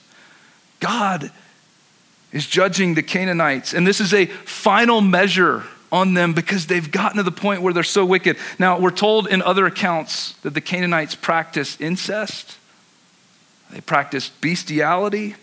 God 0.79 1.33
is 2.35 2.47
judging 2.47 2.95
the 2.95 3.03
Canaanites, 3.03 3.73
and 3.73 3.87
this 3.87 3.99
is 3.99 4.13
a 4.13 4.27
final 4.27 5.01
measure 5.01 5.63
on 5.91 6.13
them 6.13 6.35
because 6.35 6.67
they've 6.67 6.91
gotten 6.91 7.17
to 7.17 7.23
the 7.23 7.33
point 7.33 7.63
where 7.63 7.73
they're 7.73 7.83
so 7.83 8.05
wicked. 8.05 8.37
Now, 8.59 8.79
we're 8.79 8.91
told 8.91 9.29
in 9.29 9.41
other 9.41 9.65
accounts 9.65 10.33
that 10.43 10.53
the 10.53 10.61
Canaanites 10.61 11.15
practice 11.15 11.81
incest 11.81 12.59
they 13.75 13.81
practiced 13.81 14.41
bestiality. 14.41 15.35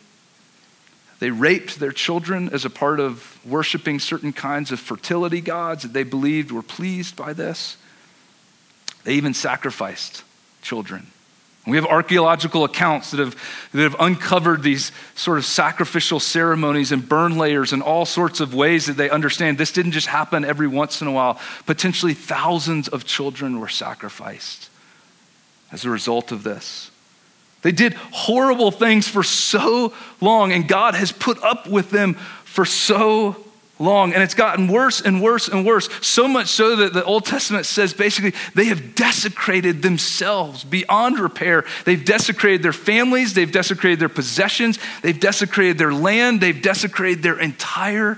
They 1.20 1.32
raped 1.32 1.80
their 1.80 1.92
children 1.92 2.50
as 2.54 2.64
a 2.64 2.70
part 2.70 3.02
of 3.02 3.40
worshiping 3.46 4.00
certain 4.00 4.32
kinds 4.32 4.72
of 4.72 4.80
fertility 4.80 5.42
gods 5.42 5.84
that 5.84 5.92
they 5.92 6.04
believed 6.04 6.50
were 6.50 6.62
pleased 6.62 7.18
by 7.18 7.34
this. 7.34 7.76
They 9.04 9.16
even 9.16 9.34
sacrificed 9.34 10.24
children. 10.62 11.08
We 11.68 11.78
have 11.78 11.86
archaeological 11.86 12.64
accounts 12.64 13.12
that 13.12 13.20
have, 13.20 13.36
that 13.74 13.84
have 13.84 13.96
uncovered 14.00 14.64
these 14.64 14.92
sort 15.14 15.38
of 15.38 15.46
sacrificial 15.46 16.20
ceremonies 16.20 16.92
and 16.92 17.08
burn 17.08 17.38
layers 17.38 17.72
and 17.72 17.84
all 17.84 18.06
sorts 18.06 18.40
of 18.40 18.56
ways 18.56 18.88
that 18.88 18.98
they 18.98 19.12
understand 19.12 19.58
this 19.60 19.72
didn't 19.72 19.92
just 19.92 20.08
happen 20.08 20.44
every 20.44 20.68
once 20.68 21.02
in 21.02 21.08
a 21.08 21.12
while. 21.12 21.40
Potentially 21.68 22.16
thousands 22.16 22.88
of 22.88 23.06
children 23.06 23.60
were 23.60 23.70
sacrificed 23.70 24.70
as 25.72 25.86
a 25.86 25.90
result 25.90 26.32
of 26.32 26.42
this. 26.42 26.90
They 27.62 27.72
did 27.72 27.94
horrible 27.94 28.72
things 28.72 29.08
for 29.08 29.22
so 29.22 29.94
long, 30.20 30.52
and 30.52 30.68
God 30.68 30.96
has 30.96 31.12
put 31.12 31.42
up 31.44 31.68
with 31.70 31.92
them 31.92 32.16
for 32.44 32.66
so 32.66 33.46
long. 33.82 34.14
And 34.14 34.24
it's 34.24 34.34
gotten 34.34 34.68
worse 34.68 35.02
and 35.02 35.22
worse 35.22 35.48
and 35.48 35.66
worse. 35.66 35.90
So 36.06 36.28
much 36.28 36.48
so 36.48 36.76
that 36.78 36.94
the 36.94 37.04
Old 37.04 37.26
Testament 37.26 37.66
says 37.66 37.94
basically 37.94 38.34
they 38.54 38.66
have 38.66 38.96
desecrated 38.96 39.82
themselves 39.82 40.64
beyond 40.64 41.20
repair. 41.20 41.66
They've 41.86 42.04
desecrated 42.04 42.64
their 42.64 42.74
families, 42.74 43.34
they've 43.34 43.52
desecrated 43.52 44.00
their 44.00 44.10
possessions, 44.10 44.80
they've 45.02 45.20
desecrated 45.20 45.78
their 45.78 45.94
land, 45.94 46.42
they've 46.42 46.62
desecrated 46.62 47.24
their 47.24 47.40
entire 47.40 48.18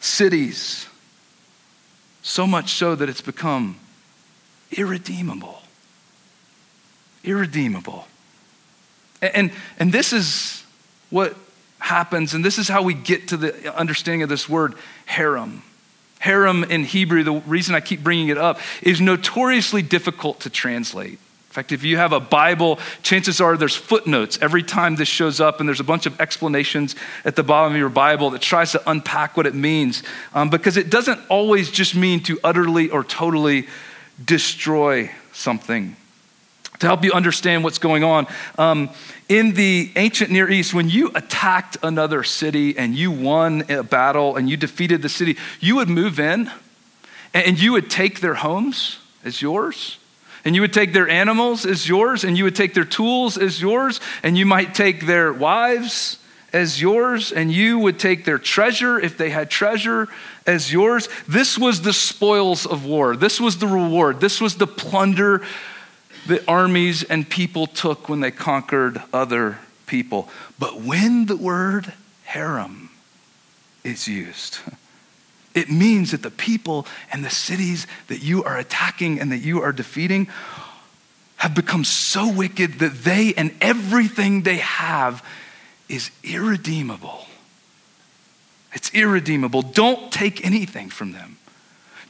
cities. 0.00 0.86
So 2.22 2.46
much 2.46 2.72
so 2.72 2.94
that 2.94 3.08
it's 3.08 3.20
become 3.20 3.78
irredeemable. 4.72 5.60
Irredeemable. 7.22 8.06
And, 9.20 9.52
and 9.78 9.92
this 9.92 10.12
is 10.12 10.64
what 11.10 11.36
happens, 11.84 12.32
and 12.32 12.42
this 12.42 12.58
is 12.58 12.66
how 12.66 12.82
we 12.82 12.94
get 12.94 13.28
to 13.28 13.36
the 13.36 13.76
understanding 13.76 14.22
of 14.22 14.28
this 14.30 14.48
word 14.48 14.74
herem. 15.06 15.60
Herem 16.18 16.68
in 16.70 16.84
Hebrew, 16.84 17.22
the 17.22 17.34
reason 17.34 17.74
I 17.74 17.80
keep 17.80 18.02
bringing 18.02 18.28
it 18.28 18.38
up, 18.38 18.58
is 18.80 19.02
notoriously 19.02 19.82
difficult 19.82 20.40
to 20.40 20.50
translate. 20.50 21.12
In 21.12 21.52
fact, 21.52 21.72
if 21.72 21.84
you 21.84 21.98
have 21.98 22.12
a 22.12 22.20
Bible, 22.20 22.78
chances 23.02 23.38
are 23.38 23.58
there's 23.58 23.76
footnotes 23.76 24.38
every 24.40 24.62
time 24.62 24.96
this 24.96 25.08
shows 25.08 25.40
up, 25.40 25.60
and 25.60 25.68
there's 25.68 25.78
a 25.78 25.84
bunch 25.84 26.06
of 26.06 26.18
explanations 26.20 26.96
at 27.24 27.36
the 27.36 27.42
bottom 27.42 27.74
of 27.74 27.78
your 27.78 27.90
Bible 27.90 28.30
that 28.30 28.40
tries 28.40 28.72
to 28.72 28.90
unpack 28.90 29.36
what 29.36 29.46
it 29.46 29.54
means. 29.54 30.02
Um, 30.32 30.48
because 30.48 30.78
it 30.78 30.88
doesn't 30.88 31.20
always 31.28 31.70
just 31.70 31.94
mean 31.94 32.22
to 32.22 32.40
utterly 32.42 32.88
or 32.88 33.04
totally 33.04 33.68
destroy 34.24 35.10
something 35.34 35.96
to 36.80 36.86
help 36.86 37.04
you 37.04 37.12
understand 37.12 37.64
what's 37.64 37.78
going 37.78 38.04
on. 38.04 38.26
Um, 38.58 38.90
in 39.28 39.54
the 39.54 39.90
ancient 39.96 40.30
Near 40.30 40.50
East, 40.50 40.74
when 40.74 40.90
you 40.90 41.10
attacked 41.14 41.76
another 41.82 42.22
city 42.22 42.76
and 42.76 42.94
you 42.94 43.10
won 43.10 43.64
a 43.70 43.82
battle 43.82 44.36
and 44.36 44.50
you 44.50 44.56
defeated 44.56 45.02
the 45.02 45.08
city, 45.08 45.36
you 45.60 45.76
would 45.76 45.88
move 45.88 46.18
in 46.20 46.50
and 47.32 47.60
you 47.60 47.72
would 47.72 47.90
take 47.90 48.20
their 48.20 48.34
homes 48.34 48.98
as 49.24 49.40
yours. 49.40 49.98
And 50.44 50.54
you 50.54 50.60
would 50.60 50.74
take 50.74 50.92
their 50.92 51.08
animals 51.08 51.64
as 51.64 51.88
yours, 51.88 52.22
and 52.22 52.36
you 52.36 52.44
would 52.44 52.54
take 52.54 52.74
their 52.74 52.84
tools 52.84 53.38
as 53.38 53.62
yours, 53.62 53.98
and 54.22 54.36
you 54.36 54.44
might 54.44 54.74
take 54.74 55.06
their 55.06 55.32
wives 55.32 56.18
as 56.52 56.82
yours, 56.82 57.32
and 57.32 57.50
you 57.50 57.78
would 57.78 57.98
take 57.98 58.26
their 58.26 58.38
treasure, 58.38 59.00
if 59.00 59.16
they 59.16 59.30
had 59.30 59.50
treasure, 59.50 60.06
as 60.46 60.70
yours. 60.70 61.08
This 61.26 61.56
was 61.56 61.80
the 61.80 61.94
spoils 61.94 62.66
of 62.66 62.84
war. 62.84 63.16
This 63.16 63.40
was 63.40 63.56
the 63.56 63.66
reward. 63.66 64.20
This 64.20 64.38
was 64.38 64.56
the 64.56 64.66
plunder 64.66 65.40
that 66.26 66.42
armies 66.48 67.02
and 67.02 67.28
people 67.28 67.66
took 67.66 68.08
when 68.08 68.20
they 68.20 68.30
conquered 68.30 69.02
other 69.12 69.58
people. 69.86 70.28
But 70.58 70.80
when 70.80 71.26
the 71.26 71.36
word 71.36 71.92
herem 72.28 72.88
is 73.82 74.08
used, 74.08 74.58
it 75.54 75.70
means 75.70 76.10
that 76.10 76.22
the 76.22 76.30
people 76.30 76.86
and 77.12 77.24
the 77.24 77.30
cities 77.30 77.86
that 78.08 78.22
you 78.22 78.44
are 78.44 78.56
attacking 78.56 79.20
and 79.20 79.30
that 79.32 79.38
you 79.38 79.62
are 79.62 79.72
defeating 79.72 80.28
have 81.36 81.54
become 81.54 81.84
so 81.84 82.32
wicked 82.32 82.78
that 82.78 83.04
they 83.04 83.34
and 83.36 83.54
everything 83.60 84.42
they 84.42 84.56
have 84.56 85.24
is 85.88 86.10
irredeemable. 86.22 87.26
It's 88.72 88.92
irredeemable. 88.94 89.62
Don't 89.62 90.10
take 90.10 90.44
anything 90.44 90.90
from 90.90 91.12
them. 91.12 91.36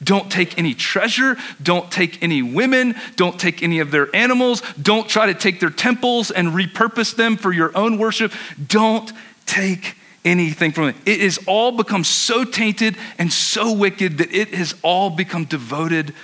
Don't 0.03 0.31
take 0.31 0.59
any 0.59 0.75
treasure. 0.75 1.37
Don't 1.63 1.91
take 1.91 2.23
any 2.23 2.43
women. 2.43 2.95
Don't 3.17 3.39
take 3.39 3.63
any 3.63 3.81
of 3.81 3.91
their 3.91 4.15
animals. 4.15 4.63
Don't 4.81 5.09
try 5.09 5.27
to 5.27 5.35
take 5.35 5.61
their 5.61 5.71
temples 5.71 6.31
and 6.31 6.49
repurpose 6.49 7.15
them 7.15 7.37
for 7.37 7.53
your 7.53 7.77
own 7.77 7.99
worship. 7.99 8.33
Don't 8.67 9.13
take 9.47 9.97
anything 10.25 10.73
from 10.73 10.89
it. 10.89 10.97
It 11.07 11.21
has 11.21 11.39
all 11.47 11.73
become 11.73 12.05
so 12.05 12.45
tainted 12.45 12.97
and 13.19 13.33
so 13.33 13.73
wicked 13.73 14.19
that 14.19 14.33
it 14.33 14.55
has 14.55 14.75
all 14.83 15.11
become 15.11 15.45
devoted 15.45 16.15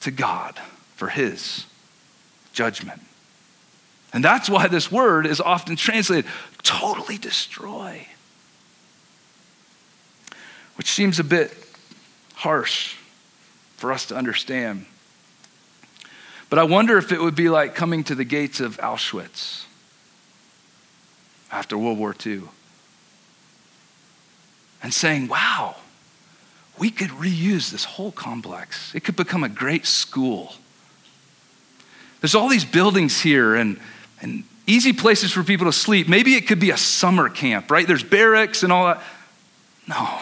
to 0.00 0.10
God 0.10 0.58
for 0.96 1.08
His 1.08 1.66
judgment. 2.52 3.00
And 4.12 4.24
that's 4.24 4.48
why 4.48 4.68
this 4.68 4.92
word 4.92 5.26
is 5.26 5.40
often 5.40 5.74
translated 5.74 6.30
totally 6.62 7.18
destroy, 7.18 8.06
which 10.76 10.88
seems 10.88 11.18
a 11.18 11.24
bit 11.24 11.63
harsh 12.44 12.94
for 13.78 13.90
us 13.90 14.04
to 14.04 14.14
understand. 14.14 14.84
But 16.50 16.58
I 16.58 16.64
wonder 16.64 16.98
if 16.98 17.10
it 17.10 17.18
would 17.18 17.34
be 17.34 17.48
like 17.48 17.74
coming 17.74 18.04
to 18.04 18.14
the 18.14 18.22
gates 18.22 18.60
of 18.60 18.76
Auschwitz 18.76 19.64
after 21.50 21.78
World 21.78 21.96
War 21.98 22.14
II 22.24 22.42
and 24.82 24.92
saying, 24.92 25.28
wow, 25.28 25.76
we 26.78 26.90
could 26.90 27.08
reuse 27.08 27.70
this 27.70 27.84
whole 27.84 28.12
complex. 28.12 28.94
It 28.94 29.04
could 29.04 29.16
become 29.16 29.42
a 29.42 29.48
great 29.48 29.86
school. 29.86 30.52
There's 32.20 32.34
all 32.34 32.50
these 32.50 32.66
buildings 32.66 33.22
here 33.22 33.54
and, 33.54 33.80
and 34.20 34.44
easy 34.66 34.92
places 34.92 35.32
for 35.32 35.42
people 35.42 35.64
to 35.64 35.72
sleep. 35.72 36.08
Maybe 36.08 36.34
it 36.34 36.46
could 36.46 36.60
be 36.60 36.72
a 36.72 36.76
summer 36.76 37.30
camp, 37.30 37.70
right? 37.70 37.86
There's 37.86 38.04
barracks 38.04 38.62
and 38.62 38.70
all 38.70 38.84
that. 38.84 39.02
No. 39.88 40.20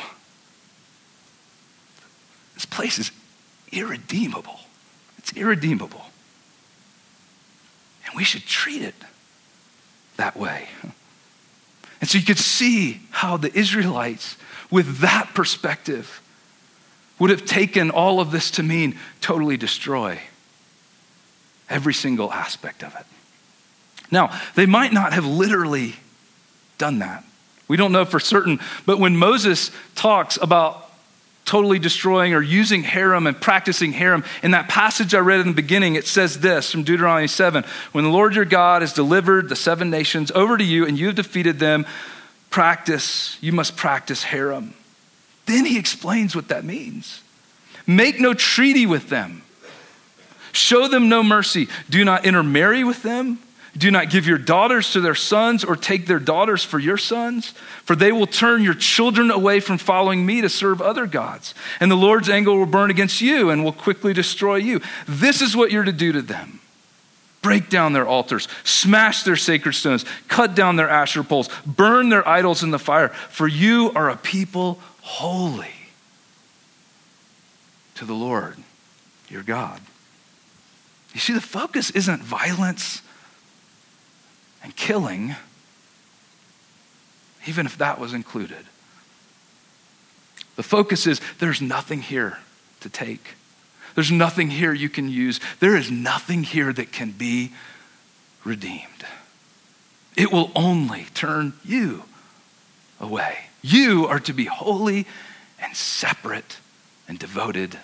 This 2.62 2.66
place 2.66 2.98
is 2.98 3.10
irredeemable. 3.72 4.60
It's 5.18 5.32
irredeemable. 5.32 6.04
And 8.06 8.14
we 8.14 8.22
should 8.24 8.46
treat 8.46 8.82
it 8.82 8.94
that 10.16 10.36
way. 10.36 10.68
And 12.00 12.08
so 12.08 12.18
you 12.18 12.24
could 12.24 12.38
see 12.38 13.00
how 13.10 13.36
the 13.36 13.52
Israelites 13.56 14.36
with 14.72 14.98
that 14.98 15.28
perspective, 15.34 16.20
would 17.18 17.30
have 17.30 17.44
taken 17.44 17.90
all 17.90 18.18
of 18.18 18.32
this 18.32 18.50
to 18.52 18.62
mean 18.64 18.98
totally 19.20 19.56
destroy 19.56 20.18
every 21.68 21.94
single 21.94 22.32
aspect 22.32 22.82
of 22.82 22.92
it. 22.96 23.06
Now, 24.10 24.36
they 24.56 24.66
might 24.66 24.92
not 24.92 25.12
have 25.12 25.26
literally 25.26 25.94
done 26.78 26.98
that. 27.00 27.22
We 27.68 27.76
don't 27.76 27.92
know 27.92 28.04
for 28.04 28.18
certain, 28.18 28.60
but 28.86 28.98
when 28.98 29.16
Moses 29.16 29.70
talks 29.94 30.38
about 30.40 30.90
totally 31.44 31.78
destroying 31.78 32.34
or 32.34 32.40
using 32.40 32.82
herem 32.84 33.26
and 33.26 33.40
practicing 33.40 33.92
herem. 33.92 34.24
In 34.42 34.52
that 34.52 34.68
passage 34.68 35.14
I 35.14 35.18
read 35.18 35.40
in 35.40 35.48
the 35.48 35.52
beginning, 35.54 35.96
it 35.96 36.06
says 36.06 36.40
this 36.40 36.70
from 36.70 36.84
Deuteronomy 36.84 37.26
7 37.28 37.64
When 37.92 38.04
the 38.04 38.10
Lord 38.10 38.34
your 38.34 38.44
God 38.44 38.82
has 38.82 38.92
delivered 38.92 39.48
the 39.48 39.56
seven 39.56 39.90
nations 39.90 40.30
over 40.32 40.56
to 40.56 40.64
you 40.64 40.86
and 40.86 40.98
you 40.98 41.06
have 41.06 41.16
defeated 41.16 41.58
them, 41.58 41.86
practice, 42.50 43.38
you 43.40 43.52
must 43.52 43.76
practice 43.76 44.24
herem. 44.24 44.72
Then 45.46 45.64
he 45.64 45.78
explains 45.78 46.36
what 46.36 46.48
that 46.48 46.64
means. 46.64 47.22
Make 47.86 48.20
no 48.20 48.34
treaty 48.34 48.86
with 48.86 49.08
them. 49.08 49.42
Show 50.52 50.86
them 50.86 51.08
no 51.08 51.22
mercy. 51.22 51.68
Do 51.90 52.04
not 52.04 52.24
intermarry 52.24 52.84
with 52.84 53.02
them. 53.02 53.38
Do 53.76 53.90
not 53.90 54.10
give 54.10 54.26
your 54.26 54.38
daughters 54.38 54.92
to 54.92 55.00
their 55.00 55.14
sons 55.14 55.64
or 55.64 55.76
take 55.76 56.06
their 56.06 56.18
daughters 56.18 56.62
for 56.62 56.78
your 56.78 56.98
sons, 56.98 57.50
for 57.84 57.96
they 57.96 58.12
will 58.12 58.26
turn 58.26 58.62
your 58.62 58.74
children 58.74 59.30
away 59.30 59.60
from 59.60 59.78
following 59.78 60.26
me 60.26 60.42
to 60.42 60.48
serve 60.50 60.82
other 60.82 61.06
gods. 61.06 61.54
And 61.80 61.90
the 61.90 61.96
Lord's 61.96 62.28
anger 62.28 62.52
will 62.52 62.66
burn 62.66 62.90
against 62.90 63.22
you 63.22 63.48
and 63.48 63.64
will 63.64 63.72
quickly 63.72 64.12
destroy 64.12 64.56
you. 64.56 64.82
This 65.08 65.40
is 65.40 65.56
what 65.56 65.70
you're 65.72 65.84
to 65.84 65.92
do 65.92 66.12
to 66.12 66.22
them 66.22 66.60
break 67.40 67.68
down 67.68 67.92
their 67.92 68.06
altars, 68.06 68.46
smash 68.62 69.24
their 69.24 69.34
sacred 69.34 69.72
stones, 69.72 70.04
cut 70.28 70.54
down 70.54 70.76
their 70.76 70.88
Asherah 70.88 71.24
poles, 71.24 71.50
burn 71.66 72.08
their 72.08 72.26
idols 72.26 72.62
in 72.62 72.70
the 72.70 72.78
fire, 72.78 73.08
for 73.08 73.48
you 73.48 73.90
are 73.96 74.08
a 74.08 74.16
people 74.16 74.78
holy 75.00 75.74
to 77.96 78.04
the 78.04 78.14
Lord 78.14 78.56
your 79.28 79.42
God. 79.42 79.80
You 81.12 81.20
see, 81.20 81.32
the 81.32 81.40
focus 81.40 81.90
isn't 81.90 82.22
violence 82.22 83.02
and 84.62 84.74
killing, 84.76 85.34
even 87.46 87.66
if 87.66 87.78
that 87.78 87.98
was 87.98 88.12
included. 88.12 88.64
The 90.56 90.62
focus 90.62 91.06
is 91.06 91.20
there's 91.38 91.60
nothing 91.60 92.02
here 92.02 92.38
to 92.80 92.88
take. 92.88 93.34
There's 93.94 94.12
nothing 94.12 94.50
here 94.50 94.72
you 94.72 94.88
can 94.88 95.08
use. 95.08 95.40
There 95.60 95.76
is 95.76 95.90
nothing 95.90 96.42
here 96.42 96.72
that 96.72 96.92
can 96.92 97.10
be 97.10 97.52
redeemed. 98.44 99.06
It 100.16 100.32
will 100.32 100.50
only 100.54 101.06
turn 101.14 101.54
you 101.64 102.04
away. 103.00 103.38
You 103.62 104.06
are 104.06 104.20
to 104.20 104.32
be 104.32 104.44
holy 104.44 105.06
and 105.58 105.76
separate 105.76 106.58
and 107.08 107.18
devoted 107.18 107.78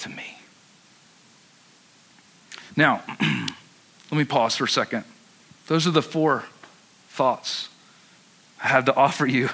to 0.00 0.08
me. 0.08 0.38
Now, 2.76 3.02
let 3.20 4.18
me 4.18 4.24
pause 4.24 4.56
for 4.56 4.64
a 4.64 4.68
second. 4.68 5.04
Those 5.68 5.86
are 5.86 5.90
the 5.92 6.02
four 6.02 6.44
thoughts 7.10 7.68
I 8.62 8.68
have 8.68 8.86
to 8.86 8.94
offer 8.96 9.26
you. 9.26 9.48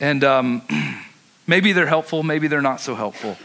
And 0.00 0.24
um, 0.24 0.62
maybe 1.46 1.72
they're 1.72 1.86
helpful, 1.86 2.22
maybe 2.22 2.48
they're 2.48 2.60
not 2.60 2.80
so 2.80 2.94
helpful. 2.94 3.36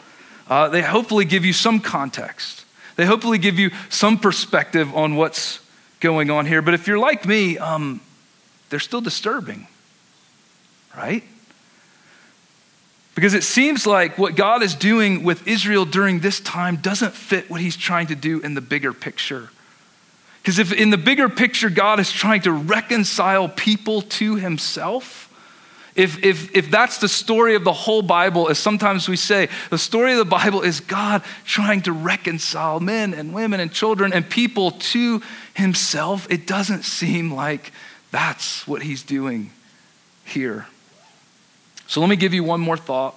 Uh, 0.50 0.70
they 0.70 0.82
hopefully 0.82 1.26
give 1.26 1.46
you 1.46 1.54
some 1.54 1.80
context. 1.80 2.66
They 2.96 3.06
hopefully 3.06 3.38
give 3.38 3.60
you 3.60 3.72
some 3.90 4.18
perspective 4.18 4.96
on 4.96 5.16
what's 5.16 5.60
going 6.00 6.30
on 6.30 6.46
here. 6.46 6.62
But 6.62 6.74
if 6.74 6.88
you're 6.88 7.00
like 7.00 7.26
me, 7.26 7.58
um, 7.58 8.00
they're 8.70 8.80
still 8.80 9.02
disturbing, 9.02 9.68
right? 10.96 11.24
Because 13.16 13.34
it 13.34 13.44
seems 13.44 13.86
like 13.86 14.18
what 14.18 14.36
God 14.36 14.62
is 14.64 14.76
doing 14.76 15.24
with 15.24 15.48
Israel 15.48 15.84
during 15.84 16.20
this 16.20 16.40
time 16.40 16.78
doesn't 16.78 17.14
fit 17.14 17.50
what 17.50 17.60
he's 17.60 17.76
trying 17.76 18.08
to 18.08 18.16
do 18.16 18.40
in 18.40 18.54
the 18.54 18.62
bigger 18.62 18.94
picture. 18.94 19.50
Because 20.46 20.60
if 20.60 20.72
in 20.72 20.92
the 20.92 20.98
bigger 20.98 21.28
picture, 21.28 21.72
God 21.72 22.00
is 22.00 22.12
trying 22.12 22.42
to 22.42 22.52
reconcile 22.52 23.50
people 23.50 24.04
to 24.04 24.36
himself, 24.36 25.24
if, 25.96 26.24
if, 26.24 26.56
if 26.56 26.70
that's 26.70 27.00
the 27.00 27.10
story 27.10 27.56
of 27.56 27.64
the 27.64 27.74
whole 27.74 28.04
Bible, 28.04 28.48
as 28.50 28.60
sometimes 28.60 29.10
we 29.10 29.16
say, 29.16 29.50
the 29.72 29.80
story 29.80 30.12
of 30.12 30.20
the 30.20 30.24
Bible 30.24 30.62
is 30.62 30.82
God 30.82 31.24
trying 31.46 31.82
to 31.82 31.92
reconcile 31.92 32.80
men 32.80 33.16
and 33.16 33.34
women 33.34 33.60
and 33.60 33.72
children 33.72 34.14
and 34.14 34.30
people 34.30 34.70
to 34.70 35.24
himself, 35.56 36.28
it 36.30 36.46
doesn't 36.46 36.84
seem 36.84 37.34
like 37.34 37.72
that's 38.12 38.68
what 38.68 38.84
he's 38.84 39.02
doing 39.02 39.50
here. 40.26 40.68
So 41.88 42.02
let 42.02 42.10
me 42.12 42.18
give 42.18 42.36
you 42.36 42.44
one 42.44 42.62
more 42.62 42.78
thought. 42.78 43.16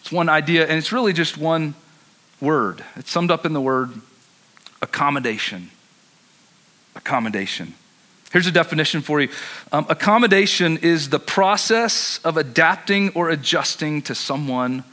It's 0.00 0.10
one 0.10 0.28
idea, 0.28 0.66
and 0.66 0.78
it's 0.78 0.90
really 0.90 1.12
just 1.12 1.38
one 1.38 1.74
word. 2.40 2.82
It's 2.96 3.12
summed 3.12 3.30
up 3.30 3.46
in 3.46 3.52
the 3.52 3.60
word 3.60 3.92
accommodation. 4.82 5.70
Accommodation. 6.96 7.74
Here's 8.32 8.46
a 8.46 8.52
definition 8.52 9.00
for 9.00 9.20
you 9.20 9.28
um, 9.72 9.86
accommodation 9.88 10.78
is 10.78 11.08
the 11.08 11.20
process 11.20 12.18
of 12.24 12.36
adapting 12.36 13.10
or 13.10 13.30
adjusting 13.30 14.02
to 14.02 14.14
someone 14.14 14.84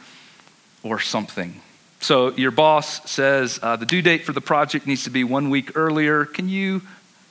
or 0.84 1.00
something. 1.00 1.60
So 2.00 2.32
your 2.32 2.52
boss 2.52 3.10
says 3.10 3.60
uh, 3.62 3.76
the 3.76 3.86
due 3.86 4.02
date 4.02 4.26
for 4.26 4.34
the 4.34 4.42
project 4.42 4.88
needs 4.88 5.04
to 5.04 5.10
be 5.10 5.24
one 5.24 5.50
week 5.50 5.72
earlier. 5.76 6.26
Can 6.26 6.50
you 6.50 6.82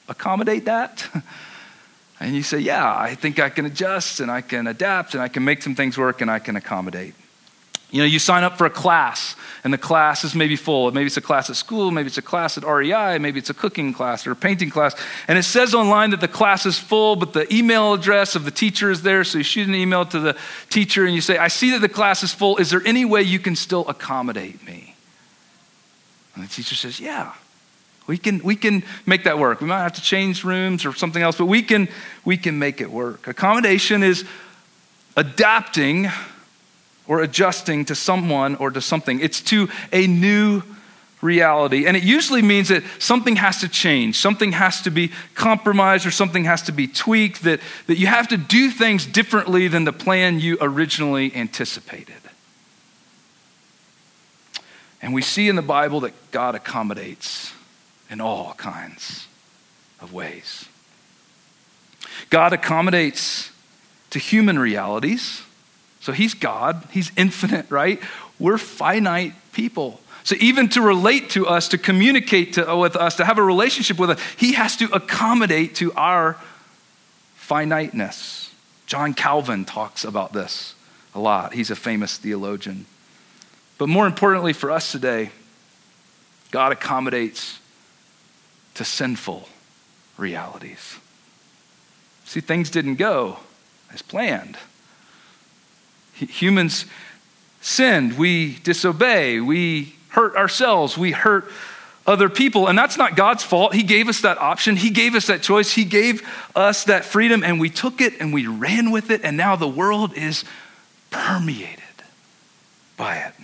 accommodate 0.08 0.64
that? 0.66 1.08
And 2.20 2.36
you 2.36 2.42
say, 2.42 2.58
Yeah, 2.58 2.94
I 2.94 3.14
think 3.14 3.40
I 3.40 3.48
can 3.48 3.64
adjust 3.64 4.20
and 4.20 4.30
I 4.30 4.42
can 4.42 4.66
adapt 4.66 5.14
and 5.14 5.22
I 5.22 5.28
can 5.28 5.42
make 5.42 5.62
some 5.62 5.74
things 5.74 5.96
work 5.96 6.20
and 6.20 6.30
I 6.30 6.38
can 6.38 6.54
accommodate. 6.54 7.14
You 7.90 7.98
know, 7.98 8.06
you 8.06 8.20
sign 8.20 8.44
up 8.44 8.56
for 8.56 8.66
a 8.66 8.70
class, 8.70 9.34
and 9.64 9.72
the 9.72 9.78
class 9.78 10.22
is 10.22 10.34
maybe 10.34 10.54
full. 10.54 10.90
Maybe 10.92 11.06
it's 11.06 11.16
a 11.16 11.20
class 11.20 11.50
at 11.50 11.56
school, 11.56 11.90
maybe 11.90 12.06
it's 12.06 12.18
a 12.18 12.22
class 12.22 12.56
at 12.56 12.64
REI, 12.64 13.18
maybe 13.18 13.38
it's 13.40 13.50
a 13.50 13.54
cooking 13.54 13.92
class 13.92 14.26
or 14.26 14.32
a 14.32 14.36
painting 14.36 14.70
class. 14.70 14.94
And 15.26 15.36
it 15.36 15.42
says 15.42 15.74
online 15.74 16.10
that 16.10 16.20
the 16.20 16.28
class 16.28 16.66
is 16.66 16.78
full, 16.78 17.16
but 17.16 17.32
the 17.32 17.52
email 17.52 17.92
address 17.92 18.36
of 18.36 18.44
the 18.44 18.52
teacher 18.52 18.90
is 18.90 19.02
there. 19.02 19.24
So 19.24 19.38
you 19.38 19.44
shoot 19.44 19.66
an 19.66 19.74
email 19.74 20.04
to 20.06 20.20
the 20.20 20.36
teacher 20.68 21.04
and 21.04 21.14
you 21.14 21.20
say, 21.20 21.36
I 21.36 21.48
see 21.48 21.70
that 21.72 21.80
the 21.80 21.88
class 21.88 22.22
is 22.22 22.32
full. 22.32 22.58
Is 22.58 22.70
there 22.70 22.82
any 22.86 23.04
way 23.04 23.22
you 23.22 23.40
can 23.40 23.56
still 23.56 23.88
accommodate 23.88 24.64
me? 24.64 24.94
And 26.34 26.44
the 26.44 26.48
teacher 26.48 26.76
says, 26.76 27.00
Yeah, 27.00 27.32
we 28.06 28.18
can, 28.18 28.40
we 28.44 28.56
can 28.56 28.84
make 29.04 29.24
that 29.24 29.38
work. 29.38 29.60
We 29.60 29.66
might 29.66 29.82
have 29.82 29.94
to 29.94 30.02
change 30.02 30.44
rooms 30.44 30.86
or 30.86 30.94
something 30.94 31.22
else, 31.22 31.36
but 31.36 31.46
we 31.46 31.62
can, 31.62 31.88
we 32.24 32.36
can 32.36 32.58
make 32.58 32.80
it 32.80 32.90
work. 32.90 33.26
Accommodation 33.26 34.02
is 34.02 34.24
adapting 35.16 36.08
or 37.10 37.22
adjusting 37.22 37.84
to 37.84 37.92
someone 37.96 38.54
or 38.54 38.70
to 38.70 38.80
something. 38.80 39.18
It's 39.18 39.40
to 39.40 39.68
a 39.90 40.06
new 40.06 40.62
reality. 41.20 41.84
And 41.84 41.96
it 41.96 42.04
usually 42.04 42.40
means 42.40 42.68
that 42.68 42.84
something 43.00 43.34
has 43.34 43.62
to 43.62 43.68
change, 43.68 44.16
something 44.16 44.52
has 44.52 44.80
to 44.82 44.92
be 44.92 45.10
compromised, 45.34 46.06
or 46.06 46.12
something 46.12 46.44
has 46.44 46.62
to 46.62 46.72
be 46.72 46.86
tweaked, 46.86 47.42
that, 47.42 47.58
that 47.88 47.98
you 47.98 48.06
have 48.06 48.28
to 48.28 48.36
do 48.36 48.70
things 48.70 49.06
differently 49.06 49.66
than 49.66 49.82
the 49.82 49.92
plan 49.92 50.38
you 50.38 50.56
originally 50.60 51.34
anticipated. 51.34 52.14
And 55.02 55.12
we 55.12 55.20
see 55.20 55.48
in 55.48 55.56
the 55.56 55.62
Bible 55.62 55.98
that 56.02 56.12
God 56.30 56.54
accommodates 56.54 57.52
in 58.08 58.20
all 58.20 58.54
kinds 58.54 59.26
of 59.98 60.12
ways. 60.12 60.66
God 62.30 62.52
accommodates 62.52 63.50
to 64.10 64.20
human 64.20 64.60
realities 64.60 65.42
so 66.10 66.14
he's 66.14 66.34
God, 66.34 66.88
he's 66.90 67.12
infinite, 67.16 67.70
right? 67.70 68.02
We're 68.40 68.58
finite 68.58 69.32
people. 69.52 70.00
So 70.24 70.34
even 70.40 70.68
to 70.70 70.82
relate 70.82 71.30
to 71.30 71.46
us, 71.46 71.68
to 71.68 71.78
communicate 71.78 72.54
to, 72.54 72.76
with 72.76 72.96
us, 72.96 73.14
to 73.18 73.24
have 73.24 73.38
a 73.38 73.44
relationship 73.44 73.96
with 73.96 74.10
us, 74.10 74.20
he 74.36 74.54
has 74.54 74.76
to 74.78 74.86
accommodate 74.92 75.76
to 75.76 75.92
our 75.92 76.36
finiteness. 77.36 78.52
John 78.86 79.14
Calvin 79.14 79.64
talks 79.64 80.02
about 80.04 80.32
this 80.32 80.74
a 81.14 81.20
lot. 81.20 81.54
He's 81.54 81.70
a 81.70 81.76
famous 81.76 82.16
theologian. 82.16 82.86
But 83.78 83.88
more 83.88 84.08
importantly 84.08 84.52
for 84.52 84.72
us 84.72 84.90
today, 84.90 85.30
God 86.50 86.72
accommodates 86.72 87.60
to 88.74 88.84
sinful 88.84 89.48
realities. 90.18 90.96
See, 92.24 92.40
things 92.40 92.68
didn't 92.68 92.96
go 92.96 93.38
as 93.92 94.02
planned. 94.02 94.56
Humans 96.26 96.86
sinned, 97.60 98.16
we 98.18 98.56
disobey, 98.58 99.40
we 99.40 99.94
hurt 100.10 100.36
ourselves, 100.36 100.96
we 100.96 101.12
hurt 101.12 101.50
other 102.06 102.28
people. 102.28 102.66
And 102.66 102.78
that's 102.78 102.96
not 102.96 103.16
God's 103.16 103.44
fault. 103.44 103.74
He 103.74 103.82
gave 103.82 104.08
us 104.08 104.22
that 104.22 104.38
option, 104.38 104.76
He 104.76 104.90
gave 104.90 105.14
us 105.14 105.26
that 105.26 105.42
choice, 105.42 105.72
He 105.72 105.84
gave 105.84 106.26
us 106.54 106.84
that 106.84 107.04
freedom, 107.04 107.44
and 107.44 107.60
we 107.60 107.70
took 107.70 108.00
it 108.00 108.20
and 108.20 108.32
we 108.32 108.46
ran 108.46 108.90
with 108.90 109.10
it, 109.10 109.22
and 109.24 109.36
now 109.36 109.56
the 109.56 109.68
world 109.68 110.16
is 110.16 110.44
permeated 111.10 111.78
by 112.96 113.16
it. 113.16 113.34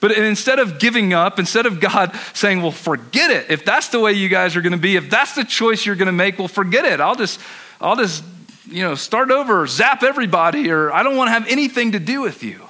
But 0.00 0.12
instead 0.12 0.58
of 0.58 0.78
giving 0.78 1.12
up, 1.12 1.38
instead 1.38 1.66
of 1.66 1.78
God 1.78 2.18
saying, 2.32 2.62
well, 2.62 2.70
forget 2.70 3.30
it, 3.30 3.50
if 3.50 3.66
that's 3.66 3.88
the 3.88 4.00
way 4.00 4.14
you 4.14 4.30
guys 4.30 4.56
are 4.56 4.62
going 4.62 4.72
to 4.72 4.78
be, 4.78 4.96
if 4.96 5.10
that's 5.10 5.34
the 5.34 5.44
choice 5.44 5.84
you're 5.84 5.96
going 5.96 6.06
to 6.06 6.12
make, 6.12 6.38
well, 6.38 6.48
forget 6.48 6.86
it. 6.86 7.00
I'll 7.00 7.14
just, 7.14 7.38
I'll 7.82 7.96
just 7.96 8.24
you 8.66 8.82
know, 8.82 8.94
start 8.94 9.30
over, 9.30 9.66
zap 9.66 10.02
everybody, 10.02 10.70
or 10.70 10.92
I 10.92 11.02
don't 11.02 11.16
want 11.16 11.28
to 11.28 11.32
have 11.32 11.46
anything 11.48 11.92
to 11.92 11.98
do 11.98 12.20
with 12.20 12.42
you. 12.42 12.62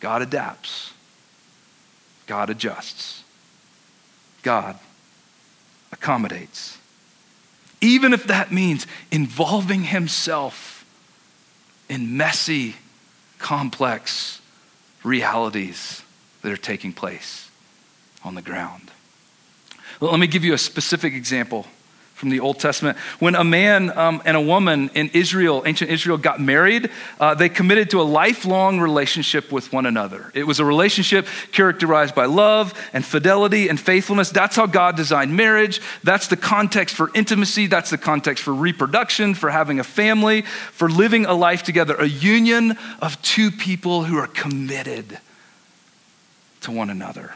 God 0.00 0.22
adapts, 0.22 0.92
God 2.26 2.50
adjusts, 2.50 3.24
God 4.42 4.78
accommodates. 5.92 6.78
Even 7.80 8.12
if 8.12 8.26
that 8.26 8.52
means 8.52 8.86
involving 9.10 9.84
himself 9.84 10.84
in 11.88 12.16
messy, 12.16 12.76
complex 13.38 14.40
realities 15.02 16.02
that 16.42 16.50
are 16.50 16.56
taking 16.56 16.92
place 16.92 17.50
on 18.22 18.34
the 18.34 18.42
ground. 18.42 18.90
Let 20.00 20.18
me 20.18 20.26
give 20.26 20.44
you 20.44 20.54
a 20.54 20.58
specific 20.58 21.14
example 21.14 21.66
from 22.14 22.30
the 22.30 22.40
Old 22.40 22.60
Testament. 22.60 22.96
When 23.18 23.34
a 23.34 23.44
man 23.44 23.96
um, 23.98 24.22
and 24.24 24.36
a 24.36 24.40
woman 24.40 24.88
in 24.94 25.10
Israel, 25.12 25.64
ancient 25.66 25.90
Israel, 25.90 26.16
got 26.16 26.40
married, 26.40 26.90
uh, 27.18 27.34
they 27.34 27.48
committed 27.48 27.90
to 27.90 28.00
a 28.00 28.02
lifelong 28.02 28.80
relationship 28.80 29.50
with 29.50 29.72
one 29.72 29.84
another. 29.84 30.30
It 30.32 30.46
was 30.46 30.60
a 30.60 30.64
relationship 30.64 31.26
characterized 31.50 32.14
by 32.14 32.26
love 32.26 32.72
and 32.92 33.04
fidelity 33.04 33.68
and 33.68 33.78
faithfulness. 33.78 34.30
That's 34.30 34.54
how 34.54 34.66
God 34.66 34.96
designed 34.96 35.36
marriage. 35.36 35.80
That's 36.04 36.28
the 36.28 36.36
context 36.36 36.94
for 36.94 37.10
intimacy. 37.14 37.66
That's 37.66 37.90
the 37.90 37.98
context 37.98 38.44
for 38.44 38.54
reproduction, 38.54 39.34
for 39.34 39.50
having 39.50 39.80
a 39.80 39.84
family, 39.84 40.42
for 40.42 40.88
living 40.88 41.26
a 41.26 41.34
life 41.34 41.64
together, 41.64 41.96
a 41.96 42.06
union 42.06 42.78
of 43.02 43.20
two 43.22 43.50
people 43.50 44.04
who 44.04 44.16
are 44.18 44.28
committed 44.28 45.18
to 46.60 46.70
one 46.70 46.90
another. 46.90 47.34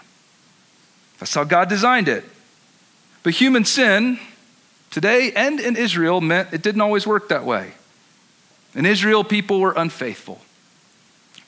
That's 1.19 1.35
how 1.35 1.43
God 1.45 1.69
designed 1.69 2.09
it. 2.09 2.25
But 3.25 3.35
human 3.35 3.65
sin, 3.65 4.21
today 4.91 5.33
and 5.33 5.61
in 5.61 5.77
Israel 5.77 6.21
meant 6.21 6.53
it 6.53 6.63
didn't 6.63 6.81
always 6.81 7.07
work 7.07 7.29
that 7.29 7.45
way. 7.45 7.73
In 8.75 8.87
Israel, 8.87 9.25
people 9.25 9.61
were 9.61 9.73
unfaithful, 9.77 10.41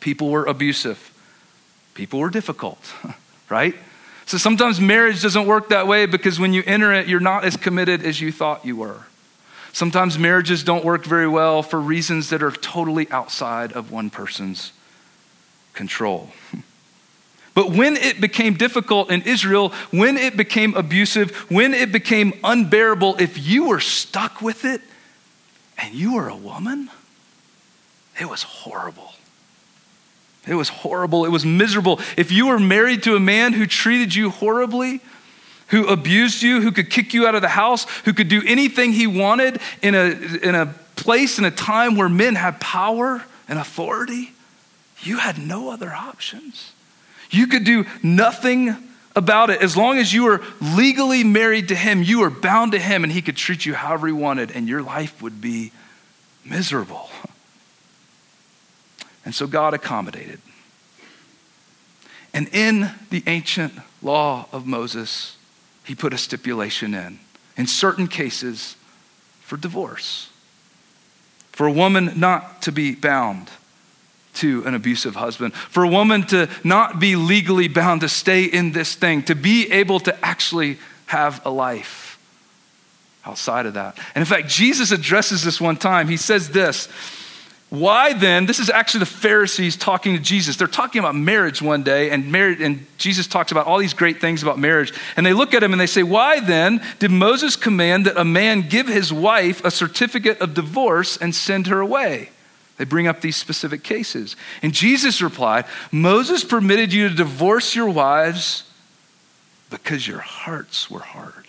people 0.00 0.30
were 0.30 0.44
abusive, 0.46 1.12
people 1.94 2.20
were 2.20 2.30
difficult, 2.30 2.92
right? 3.48 3.74
So 4.26 4.38
sometimes 4.38 4.80
marriage 4.80 5.22
doesn't 5.22 5.46
work 5.46 5.70
that 5.70 5.86
way 5.86 6.06
because 6.06 6.38
when 6.38 6.52
you 6.52 6.62
enter 6.64 6.92
it, 6.92 7.08
you're 7.08 7.20
not 7.20 7.44
as 7.44 7.56
committed 7.56 8.04
as 8.04 8.20
you 8.20 8.30
thought 8.30 8.64
you 8.64 8.76
were. 8.76 9.06
Sometimes 9.72 10.18
marriages 10.18 10.62
don't 10.62 10.84
work 10.84 11.04
very 11.04 11.28
well 11.28 11.62
for 11.62 11.80
reasons 11.80 12.30
that 12.30 12.42
are 12.42 12.50
totally 12.50 13.10
outside 13.10 13.72
of 13.72 13.90
one 13.90 14.10
person's 14.10 14.72
control. 15.74 16.30
But 17.60 17.72
when 17.72 17.98
it 17.98 18.22
became 18.22 18.54
difficult 18.54 19.10
in 19.10 19.20
Israel, 19.20 19.74
when 19.90 20.16
it 20.16 20.34
became 20.34 20.74
abusive, 20.74 21.30
when 21.50 21.74
it 21.74 21.92
became 21.92 22.32
unbearable, 22.42 23.16
if 23.18 23.36
you 23.36 23.68
were 23.68 23.80
stuck 23.80 24.40
with 24.40 24.64
it 24.64 24.80
and 25.76 25.92
you 25.92 26.14
were 26.14 26.30
a 26.30 26.34
woman, 26.34 26.88
it 28.18 28.30
was 28.30 28.44
horrible. 28.44 29.12
It 30.48 30.54
was 30.54 30.70
horrible. 30.70 31.26
It 31.26 31.28
was 31.28 31.44
miserable. 31.44 32.00
If 32.16 32.32
you 32.32 32.46
were 32.46 32.58
married 32.58 33.02
to 33.02 33.14
a 33.14 33.20
man 33.20 33.52
who 33.52 33.66
treated 33.66 34.14
you 34.14 34.30
horribly, 34.30 35.02
who 35.66 35.86
abused 35.86 36.42
you, 36.42 36.62
who 36.62 36.72
could 36.72 36.88
kick 36.88 37.12
you 37.12 37.26
out 37.26 37.34
of 37.34 37.42
the 37.42 37.48
house, 37.48 37.84
who 38.06 38.14
could 38.14 38.28
do 38.28 38.40
anything 38.46 38.92
he 38.92 39.06
wanted 39.06 39.60
in 39.82 39.94
a, 39.94 40.12
in 40.42 40.54
a 40.54 40.74
place 40.96 41.38
in 41.38 41.44
a 41.44 41.50
time 41.50 41.94
where 41.94 42.08
men 42.08 42.36
had 42.36 42.58
power 42.58 43.22
and 43.48 43.58
authority, 43.58 44.32
you 45.02 45.18
had 45.18 45.36
no 45.36 45.68
other 45.70 45.92
options. 45.92 46.72
You 47.30 47.46
could 47.46 47.64
do 47.64 47.86
nothing 48.02 48.76
about 49.16 49.50
it. 49.50 49.60
As 49.60 49.76
long 49.76 49.98
as 49.98 50.12
you 50.12 50.24
were 50.24 50.40
legally 50.60 51.24
married 51.24 51.68
to 51.68 51.74
him, 51.74 52.02
you 52.02 52.20
were 52.20 52.30
bound 52.30 52.72
to 52.72 52.78
him, 52.78 53.04
and 53.04 53.12
he 53.12 53.22
could 53.22 53.36
treat 53.36 53.64
you 53.66 53.74
however 53.74 54.06
he 54.06 54.12
wanted, 54.12 54.50
and 54.50 54.68
your 54.68 54.82
life 54.82 55.22
would 55.22 55.40
be 55.40 55.72
miserable. 56.44 57.08
And 59.24 59.34
so 59.34 59.46
God 59.46 59.74
accommodated. 59.74 60.40
And 62.32 62.48
in 62.52 62.90
the 63.10 63.22
ancient 63.26 63.74
law 64.02 64.46
of 64.52 64.66
Moses, 64.66 65.36
he 65.84 65.94
put 65.94 66.12
a 66.12 66.18
stipulation 66.18 66.94
in, 66.94 67.18
in 67.56 67.66
certain 67.66 68.06
cases, 68.06 68.76
for 69.40 69.56
divorce. 69.56 70.30
For 71.50 71.66
a 71.66 71.72
woman 71.72 72.12
not 72.16 72.62
to 72.62 72.72
be 72.72 72.94
bound 72.94 73.50
to 74.34 74.64
an 74.66 74.74
abusive 74.74 75.16
husband, 75.16 75.54
for 75.54 75.84
a 75.84 75.88
woman 75.88 76.24
to 76.28 76.48
not 76.64 77.00
be 77.00 77.16
legally 77.16 77.68
bound 77.68 78.00
to 78.02 78.08
stay 78.08 78.44
in 78.44 78.72
this 78.72 78.94
thing, 78.94 79.22
to 79.24 79.34
be 79.34 79.70
able 79.72 80.00
to 80.00 80.24
actually 80.24 80.78
have 81.06 81.44
a 81.44 81.50
life 81.50 82.18
outside 83.26 83.66
of 83.66 83.74
that. 83.74 83.98
And 84.14 84.22
in 84.22 84.26
fact, 84.26 84.48
Jesus 84.48 84.92
addresses 84.92 85.42
this 85.42 85.60
one 85.60 85.76
time. 85.76 86.08
He 86.08 86.16
says 86.16 86.50
this 86.50 86.88
why 87.70 88.14
then, 88.14 88.46
this 88.46 88.58
is 88.58 88.68
actually 88.68 89.00
the 89.00 89.06
Pharisees 89.06 89.76
talking 89.76 90.14
to 90.14 90.20
Jesus. 90.20 90.56
They're 90.56 90.66
talking 90.66 90.98
about 90.98 91.14
marriage 91.14 91.62
one 91.62 91.84
day, 91.84 92.10
and, 92.10 92.30
marriage, 92.30 92.60
and 92.60 92.84
Jesus 92.98 93.28
talks 93.28 93.52
about 93.52 93.66
all 93.66 93.78
these 93.78 93.94
great 93.94 94.20
things 94.20 94.42
about 94.42 94.58
marriage. 94.58 94.92
And 95.16 95.24
they 95.24 95.32
look 95.32 95.54
at 95.54 95.62
him 95.62 95.70
and 95.70 95.80
they 95.80 95.86
say, 95.86 96.02
Why 96.02 96.40
then 96.40 96.82
did 96.98 97.12
Moses 97.12 97.54
command 97.54 98.06
that 98.06 98.18
a 98.18 98.24
man 98.24 98.68
give 98.68 98.88
his 98.88 99.12
wife 99.12 99.64
a 99.64 99.70
certificate 99.70 100.40
of 100.40 100.52
divorce 100.52 101.16
and 101.16 101.32
send 101.32 101.68
her 101.68 101.78
away? 101.78 102.30
They 102.80 102.86
bring 102.86 103.06
up 103.06 103.20
these 103.20 103.36
specific 103.36 103.82
cases. 103.82 104.36
And 104.62 104.72
Jesus 104.72 105.20
replied, 105.20 105.66
Moses 105.92 106.42
permitted 106.42 106.94
you 106.94 107.10
to 107.10 107.14
divorce 107.14 107.76
your 107.76 107.90
wives 107.90 108.64
because 109.68 110.08
your 110.08 110.20
hearts 110.20 110.90
were 110.90 111.00
hard. 111.00 111.48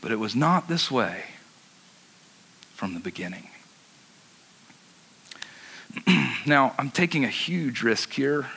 But 0.00 0.10
it 0.10 0.16
was 0.16 0.34
not 0.34 0.66
this 0.66 0.90
way 0.90 1.26
from 2.74 2.94
the 2.94 2.98
beginning. 2.98 3.46
Now, 6.44 6.74
I'm 6.76 6.90
taking 6.90 7.24
a 7.24 7.28
huge 7.28 7.82
risk 7.82 8.12
here 8.12 8.48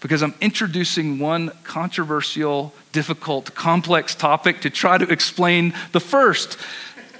because 0.00 0.22
I'm 0.22 0.34
introducing 0.42 1.18
one 1.18 1.50
controversial, 1.64 2.74
difficult, 2.92 3.54
complex 3.54 4.14
topic 4.14 4.60
to 4.60 4.70
try 4.70 4.98
to 4.98 5.10
explain 5.10 5.72
the 5.92 5.98
first 5.98 6.58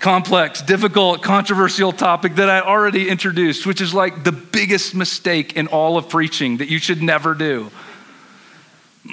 complex, 0.05 0.61
difficult, 0.61 1.23
controversial 1.23 1.91
topic 1.91 2.35
that 2.35 2.51
I 2.51 2.61
already 2.61 3.09
introduced, 3.09 3.65
which 3.65 3.81
is 3.81 3.95
like 3.95 4.23
the 4.23 4.33
biggest 4.33 4.95
mistake 4.95 5.57
in 5.57 5.67
all 5.67 5.97
of 5.97 6.11
preaching 6.11 6.59
that 6.59 6.69
you 6.69 6.79
should 6.79 7.01
never 7.03 7.33
do. 7.33 7.71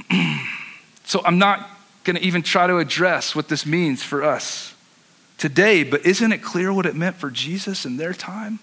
so 1.05 1.21
I'm 1.23 1.39
not 1.39 1.69
going 2.03 2.17
to 2.17 2.21
even 2.21 2.41
try 2.41 2.67
to 2.67 2.77
address 2.79 3.33
what 3.33 3.47
this 3.47 3.65
means 3.65 4.03
for 4.03 4.21
us 4.21 4.75
today, 5.37 5.85
but 5.85 6.05
isn't 6.05 6.29
it 6.33 6.39
clear 6.39 6.73
what 6.73 6.85
it 6.85 6.93
meant 6.93 7.15
for 7.15 7.31
Jesus 7.31 7.85
in 7.85 7.95
their 7.95 8.13
time? 8.13 8.59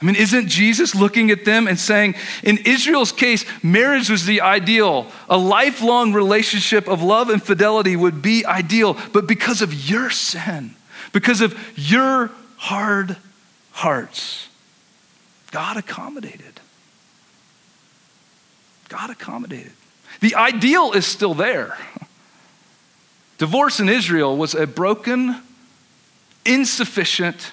I 0.00 0.06
mean, 0.06 0.16
isn't 0.16 0.48
Jesus 0.48 0.94
looking 0.94 1.30
at 1.30 1.44
them 1.44 1.68
and 1.68 1.78
saying, 1.78 2.14
in 2.42 2.56
Israel's 2.64 3.12
case, 3.12 3.44
marriage 3.62 4.08
was 4.08 4.24
the 4.24 4.40
ideal. 4.40 5.08
A 5.28 5.36
lifelong 5.36 6.14
relationship 6.14 6.88
of 6.88 7.02
love 7.02 7.28
and 7.28 7.42
fidelity 7.42 7.96
would 7.96 8.22
be 8.22 8.46
ideal. 8.46 8.96
But 9.12 9.26
because 9.26 9.60
of 9.60 9.90
your 9.90 10.08
sin, 10.08 10.74
because 11.12 11.40
of 11.40 11.58
your 11.76 12.30
hard 12.56 13.16
hearts, 13.72 14.48
God 15.50 15.76
accommodated. 15.76 16.60
God 18.88 19.10
accommodated. 19.10 19.72
The 20.20 20.34
ideal 20.34 20.92
is 20.92 21.06
still 21.06 21.34
there. 21.34 21.76
Divorce 23.38 23.80
in 23.80 23.88
Israel 23.88 24.36
was 24.36 24.54
a 24.54 24.66
broken, 24.66 25.42
insufficient 26.44 27.52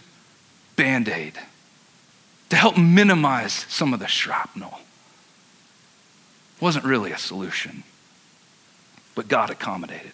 band 0.75 1.09
aid 1.09 1.39
to 2.49 2.55
help 2.55 2.77
minimize 2.77 3.65
some 3.69 3.93
of 3.93 3.99
the 3.99 4.07
shrapnel. 4.07 4.79
Wasn't 6.59 6.83
really 6.85 7.12
a 7.12 7.17
solution, 7.17 7.83
but 9.15 9.27
God 9.27 9.49
accommodated. 9.49 10.12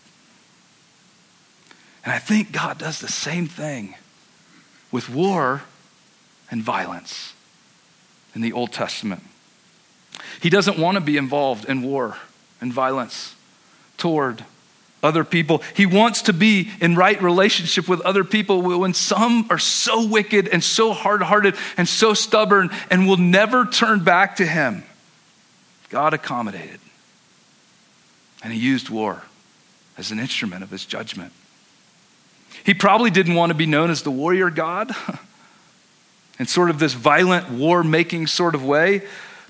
And 2.05 2.13
I 2.13 2.19
think 2.19 2.51
God 2.51 2.77
does 2.77 2.99
the 2.99 3.07
same 3.07 3.47
thing 3.47 3.95
with 4.91 5.09
war 5.09 5.63
and 6.51 6.61
violence 6.61 7.33
in 8.35 8.41
the 8.41 8.53
Old 8.53 8.71
Testament. 8.71 9.23
He 10.39 10.51
doesn't 10.51 10.77
want 10.77 10.95
to 10.95 11.01
be 11.01 11.17
involved 11.17 11.65
in 11.65 11.81
war 11.81 12.17
and 12.61 12.71
violence 12.71 13.35
toward 13.97 14.45
other 15.01 15.23
people. 15.23 15.63
He 15.75 15.87
wants 15.87 16.23
to 16.23 16.33
be 16.33 16.69
in 16.79 16.95
right 16.95 17.21
relationship 17.21 17.87
with 17.87 18.01
other 18.01 18.23
people 18.23 18.61
when 18.61 18.93
some 18.93 19.47
are 19.49 19.59
so 19.59 20.07
wicked 20.07 20.47
and 20.47 20.63
so 20.63 20.93
hard 20.93 21.23
hearted 21.23 21.55
and 21.75 21.87
so 21.87 22.13
stubborn 22.13 22.69
and 22.91 23.07
will 23.07 23.17
never 23.17 23.65
turn 23.65 24.03
back 24.03 24.35
to 24.37 24.45
Him. 24.45 24.83
God 25.89 26.13
accommodated. 26.13 26.79
And 28.43 28.53
He 28.53 28.59
used 28.59 28.89
war 28.89 29.23
as 29.97 30.11
an 30.11 30.19
instrument 30.19 30.63
of 30.63 30.69
His 30.69 30.85
judgment. 30.85 31.31
He 32.63 32.73
probably 32.73 33.09
didn't 33.09 33.35
want 33.35 33.49
to 33.49 33.55
be 33.55 33.65
known 33.65 33.89
as 33.89 34.01
the 34.03 34.11
warrior 34.11 34.49
God 34.49 34.91
in 36.39 36.45
sort 36.45 36.69
of 36.69 36.79
this 36.79 36.93
violent 36.93 37.49
war 37.49 37.83
making 37.83 38.27
sort 38.27 38.55
of 38.55 38.63
way, 38.63 39.01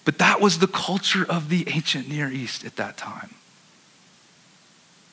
but 0.03 0.17
that 0.19 0.41
was 0.41 0.59
the 0.59 0.67
culture 0.67 1.25
of 1.29 1.49
the 1.49 1.67
ancient 1.69 2.07
Near 2.09 2.29
East 2.29 2.65
at 2.65 2.75
that 2.75 2.97
time. 2.97 3.33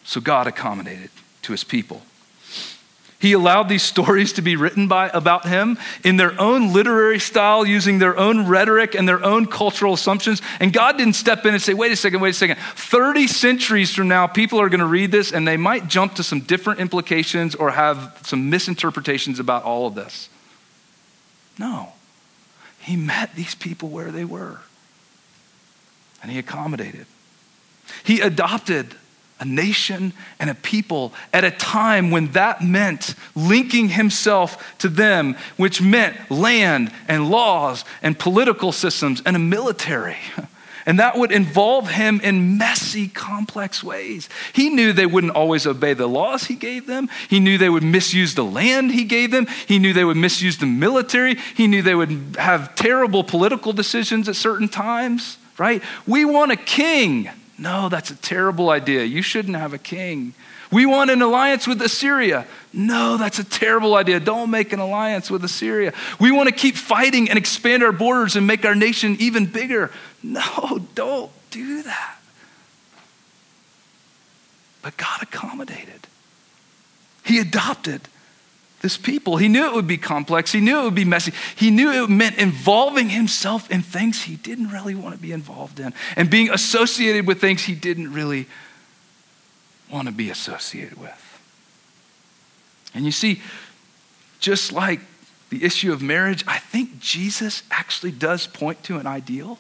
So 0.05 0.21
God 0.21 0.47
accommodated 0.47 1.11
to 1.43 1.53
his 1.53 1.65
people. 1.65 2.03
He 3.23 3.35
allowed 3.35 3.69
these 3.69 3.85
stories 3.85 4.33
to 4.33 4.43
be 4.43 4.57
written 4.57 4.89
by, 4.89 5.09
about 5.15 5.47
him 5.47 5.79
in 6.03 6.17
their 6.17 6.39
own 6.41 6.73
literary 6.73 7.21
style, 7.21 7.65
using 7.65 8.01
their 8.01 8.19
own 8.19 8.49
rhetoric 8.49 8.97
and 8.97 9.07
their 9.07 9.25
own 9.25 9.47
cultural 9.47 9.95
assumptions. 9.95 10.43
And 10.59 10.73
God 10.73 10.99
didn't 10.99 11.13
step 11.13 11.47
in 11.47 11.55
and 11.55 11.63
say, 11.63 11.73
wait 11.73 11.93
a 11.93 11.97
second, 11.97 12.19
wait 12.19 12.31
a 12.31 12.33
second. 12.33 12.59
30 12.59 13.29
centuries 13.29 13.95
from 13.95 14.09
now, 14.09 14.27
people 14.27 14.61
are 14.61 14.69
going 14.69 14.81
to 14.81 14.87
read 14.87 15.13
this 15.13 15.33
and 15.33 15.47
they 15.47 15.57
might 15.57 15.87
jump 15.87 16.17
to 16.17 16.25
some 16.25 16.41
different 16.41 16.81
implications 16.81 17.55
or 17.55 17.71
have 17.71 18.19
some 18.25 18.51
misinterpretations 18.51 19.39
about 19.39 19.63
all 19.63 19.87
of 19.87 19.95
this. 19.95 20.29
No. 21.61 21.93
He 22.81 22.97
met 22.97 23.37
these 23.37 23.55
people 23.55 23.89
where 23.89 24.11
they 24.11 24.25
were 24.25 24.59
and 26.23 26.33
he 26.33 26.41
accommodated. 26.41 27.07
He 28.03 28.21
adopted 28.21 28.97
a 29.43 29.45
nation 29.45 30.13
and 30.39 30.49
a 30.49 30.55
people 30.55 31.13
at 31.33 31.43
a 31.43 31.51
time 31.51 32.11
when 32.13 32.31
that 32.33 32.63
meant 32.63 33.15
linking 33.35 33.89
himself 33.89 34.79
to 34.79 34.89
them, 34.89 35.37
which 35.57 35.83
meant 35.83 36.31
land 36.31 36.93
and 37.09 37.29
laws 37.29 37.85
and 38.03 38.19
political 38.19 38.71
systems 38.71 39.21
and 39.27 39.37
a 39.37 39.41
military. 39.41 40.17
And 40.85 40.99
that 40.99 41.17
would 41.17 41.31
involve 41.31 41.89
him 41.89 42.21
in 42.25 42.59
messy, 42.59 43.07
complex 43.07 43.85
ways. 43.85 44.29
He 44.53 44.69
knew 44.69 44.93
they 44.93 45.07
wouldn't 45.07 45.37
always 45.37 45.65
obey 45.65 45.95
the 45.95 46.09
laws 46.09 46.47
he 46.47 46.57
gave 46.57 46.89
them. 46.89 47.09
He 47.31 47.39
knew 47.39 47.57
they 47.57 47.69
would 47.69 47.85
misuse 47.85 48.35
the 48.35 48.45
land 48.45 48.91
he 48.91 49.05
gave 49.05 49.31
them. 49.31 49.47
He 49.69 49.79
knew 49.79 49.93
they 49.93 50.03
would 50.03 50.17
misuse 50.17 50.59
the 50.59 50.67
military. 50.67 51.37
He 51.55 51.69
knew 51.69 51.83
they 51.83 51.95
would 51.95 52.35
have 52.37 52.75
terrible 52.75 53.23
political 53.23 53.73
decisions 53.73 54.29
at 54.29 54.35
certain 54.35 54.69
times, 54.69 55.39
right? 55.57 55.81
We 56.05 56.25
want 56.25 56.51
a 56.51 56.57
king. 56.57 57.31
No, 57.63 57.89
that's 57.89 58.11
a 58.11 58.17
terrible 58.17 58.71
idea. 58.71 59.05
You 59.05 59.23
shouldn't 59.23 59.55
have 59.55 59.73
a 59.73 59.79
king. 59.79 60.35
We 60.73 60.85
want 60.85 61.13
an 61.13 61.23
alliance 61.23 61.65
with 61.65 61.81
Assyria. 61.81 62.45
No, 62.73 63.17
that's 63.17 63.39
a 63.39 63.45
terrible 63.45 63.95
idea. 63.95 64.19
Don't 64.19 64.51
make 64.51 64.73
an 64.73 64.81
alliance 64.81 65.31
with 65.31 65.45
Assyria. 65.45 65.93
We 66.19 66.33
want 66.33 66.49
to 66.49 66.55
keep 66.55 66.75
fighting 66.75 67.31
and 67.31 67.39
expand 67.39 67.85
our 67.85 67.93
borders 67.93 68.35
and 68.35 68.49
make 68.49 68.65
our 68.65 68.75
nation 68.75 69.17
even 69.21 69.47
bigger. 69.47 69.93
No, 70.25 70.81
don't 70.97 71.31
do 71.53 71.85
that. 71.85 72.17
But 74.83 74.97
God 74.97 75.23
accommodated. 75.23 76.09
He 77.25 77.39
adopted 77.39 78.01
this 78.83 78.99
people. 78.99 79.37
He 79.37 79.49
knew 79.49 79.65
it 79.65 79.73
would 79.73 79.87
be 79.87 79.97
complex. 79.97 80.53
He 80.53 80.61
knew 80.61 80.81
it 80.81 80.85
would 80.85 80.95
be 80.95 81.05
messy. 81.05 81.33
He 81.57 81.71
knew 81.71 81.91
it 81.91 82.11
meant 82.11 82.37
involving 82.37 83.09
himself 83.09 83.71
in 83.71 83.81
things 83.81 84.25
he 84.25 84.35
didn't 84.35 84.69
really 84.69 84.97
want 84.97 85.15
to 85.15 85.23
be 85.23 85.33
involved 85.33 85.81
in 85.81 85.95
and 86.17 86.29
being 86.29 86.51
associated 86.51 87.27
with 87.27 87.41
things 87.41 87.63
he 87.63 87.75
didn't 87.75 88.13
really 88.13 88.47
want 89.91 90.09
to 90.09 90.13
be 90.13 90.31
associated 90.31 91.01
with. 91.01 91.41
And 92.93 93.05
you 93.05 93.13
see, 93.13 93.41
just 94.41 94.73
like 94.73 95.01
the 95.51 95.65
issue 95.65 95.93
of 95.93 96.03
marriage, 96.03 96.45
I 96.47 96.59
think 96.59 96.99
Jesus 96.99 97.63
actually 97.71 98.13
does 98.13 98.47
point 98.47 98.83
to 98.85 98.99
an 98.99 99.07
ideal 99.07 99.59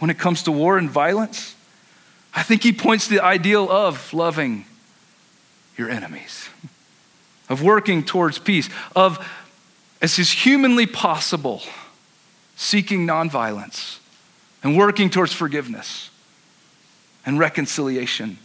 when 0.00 0.10
it 0.10 0.18
comes 0.18 0.42
to 0.42 0.52
war 0.52 0.76
and 0.76 0.90
violence. 0.90 1.54
I 2.34 2.42
think 2.42 2.64
he 2.64 2.72
points 2.72 3.06
to 3.06 3.14
the 3.14 3.24
ideal 3.24 3.70
of 3.70 4.12
loving 4.12 4.66
your 5.76 5.88
enemies 5.88 6.48
of 7.48 7.62
working 7.62 8.04
towards 8.04 8.38
peace, 8.38 8.68
of, 8.96 9.24
as 10.00 10.18
is 10.18 10.30
humanly 10.30 10.86
possible, 10.86 11.62
seeking 12.56 13.06
nonviolence 13.06 13.98
and 14.62 14.76
working 14.76 15.10
towards 15.10 15.32
forgiveness 15.32 16.10
and 17.26 17.38
reconciliation. 17.38 18.38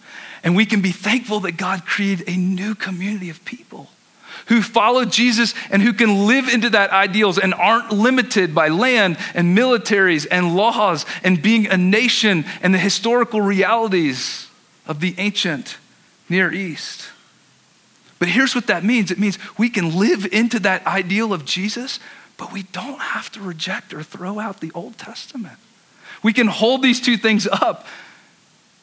And 0.44 0.56
we 0.56 0.66
can 0.66 0.82
be 0.82 0.92
thankful 0.92 1.42
that 1.42 1.54
God 1.54 1.86
created 1.86 2.30
a 2.30 2.38
new 2.38 2.76
community 2.76 3.30
of 3.30 3.44
people 3.46 3.90
who 4.48 4.62
follow 4.62 5.06
Jesus 5.06 5.54
and 5.70 5.82
who 5.82 5.94
can 5.94 6.26
live 6.26 6.48
into 6.48 6.70
that 6.72 6.92
ideals 6.92 7.38
and 7.38 7.54
aren't 7.54 7.92
limited 7.92 8.56
by 8.56 8.70
land 8.70 9.18
and 9.34 9.58
militaries 9.58 10.26
and 10.30 10.56
laws 10.56 11.06
and 11.24 11.42
being 11.42 11.68
a 11.68 11.78
nation 11.78 12.46
and 12.62 12.74
the 12.74 12.80
historical 12.80 13.42
realities 13.42 14.48
of 14.88 15.00
the 15.00 15.14
ancient 15.18 15.78
Near 16.30 16.52
East. 16.54 17.10
But 18.20 18.28
here's 18.28 18.54
what 18.54 18.68
that 18.68 18.84
means 18.84 19.12
it 19.12 19.18
means 19.18 19.40
we 19.58 19.70
can 19.70 19.98
live 19.98 20.26
into 20.32 20.60
that 20.60 20.86
ideal 20.86 21.34
of 21.34 21.46
Jesus, 21.46 22.00
but 22.38 22.54
we 22.54 22.64
don't 22.64 23.00
have 23.00 23.32
to 23.32 23.42
reject 23.42 23.94
or 23.94 24.04
throw 24.04 24.40
out 24.40 24.60
the 24.60 24.72
Old 24.76 24.98
Testament. 24.98 25.58
We 26.22 26.34
can 26.34 26.48
hold 26.48 26.82
these 26.82 27.00
two 27.00 27.18
things 27.18 27.48
up 27.48 27.88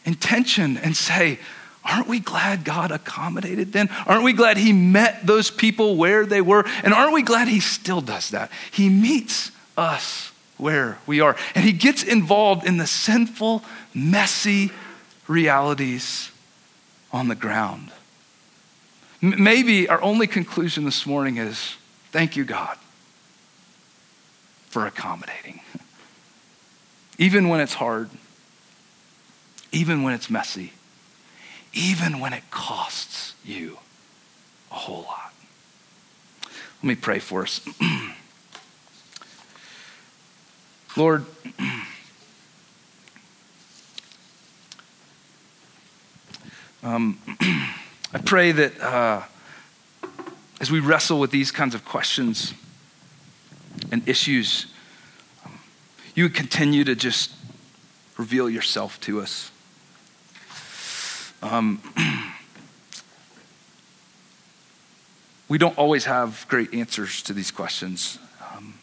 in 0.05 0.15
tension 0.15 0.79
and 0.79 0.97
say, 0.97 1.39
Aren't 1.85 2.09
we 2.09 2.19
glad 2.19 2.65
God 2.65 2.91
accommodated 2.91 3.73
then? 3.73 3.89
Aren't 4.07 4.25
we 4.25 4.33
glad 4.33 4.57
He 4.57 4.73
met 4.73 5.25
those 5.25 5.53
people 5.53 5.97
where 5.97 6.27
they 6.27 6.41
were? 6.41 6.65
And 6.83 6.93
aren't 6.93 7.13
we 7.13 7.23
glad 7.23 7.47
He 7.47 7.61
still 7.61 8.01
does 8.01 8.31
that? 8.31 8.51
He 8.73 8.89
meets 8.89 9.53
us 9.77 10.33
where 10.57 10.99
we 11.07 11.21
are. 11.21 11.37
And 11.55 11.65
He 11.65 11.73
gets 11.73 12.03
involved 12.03 12.67
in 12.67 12.79
the 12.79 12.89
sinful, 12.89 13.63
messy 13.95 14.73
realities 15.29 16.33
on 17.13 17.29
the 17.29 17.35
ground. 17.37 17.93
Maybe 19.27 19.89
our 19.89 20.01
only 20.03 20.29
conclusion 20.29 20.85
this 20.85 21.05
morning 21.05 21.39
is 21.39 21.75
thank 22.13 22.37
you, 22.37 22.45
God, 22.45 22.79
for 24.69 24.87
accommodating. 24.87 25.63
Even 27.19 27.49
when 27.49 27.59
it's 27.59 27.75
hard, 27.75 28.09
even 29.73 30.05
when 30.05 30.15
it's 30.15 30.31
messy, 30.31 30.75
even 31.73 32.21
when 32.21 32.35
it 32.35 32.45
costs 32.53 33.35
you 33.45 33.79
a 34.71 34.75
whole 34.75 35.03
lot. 35.03 35.35
Let 36.77 36.85
me 36.85 36.95
pray 36.95 37.19
for 37.19 37.43
us. 37.43 37.61
Lord, 40.97 41.27
um, 46.85 47.19
I 48.17 48.19
pray 48.19 48.51
that 48.51 48.81
uh, 48.81 49.25
as 50.59 50.71
we 50.71 50.81
wrestle 50.81 51.21
with 51.21 51.31
these 51.31 51.51
kinds 51.51 51.75
of 51.75 51.85
questions 51.85 52.55
and 53.93 54.09
issues, 54.09 54.69
you 56.15 56.25
would 56.25 56.35
continue 56.35 56.83
to 56.85 56.95
just 56.95 57.31
reveal 58.17 58.49
yourself 58.49 58.99
to 59.03 59.21
us. 59.21 59.51
Um, 61.43 61.83
we 65.49 65.59
don't 65.59 65.77
always 65.77 66.07
have 66.07 66.47
great 66.49 66.73
answers 66.73 67.21
to 67.21 67.35
these 67.35 67.51
questions. 67.51 68.19
Um, 68.51 68.79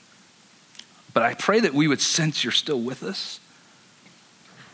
but 1.11 1.23
I 1.23 1.33
pray 1.33 1.59
that 1.59 1.73
we 1.73 1.87
would 1.87 2.01
sense 2.01 2.43
you're 2.43 2.53
still 2.53 2.81
with 2.81 3.01
us. 3.01 3.39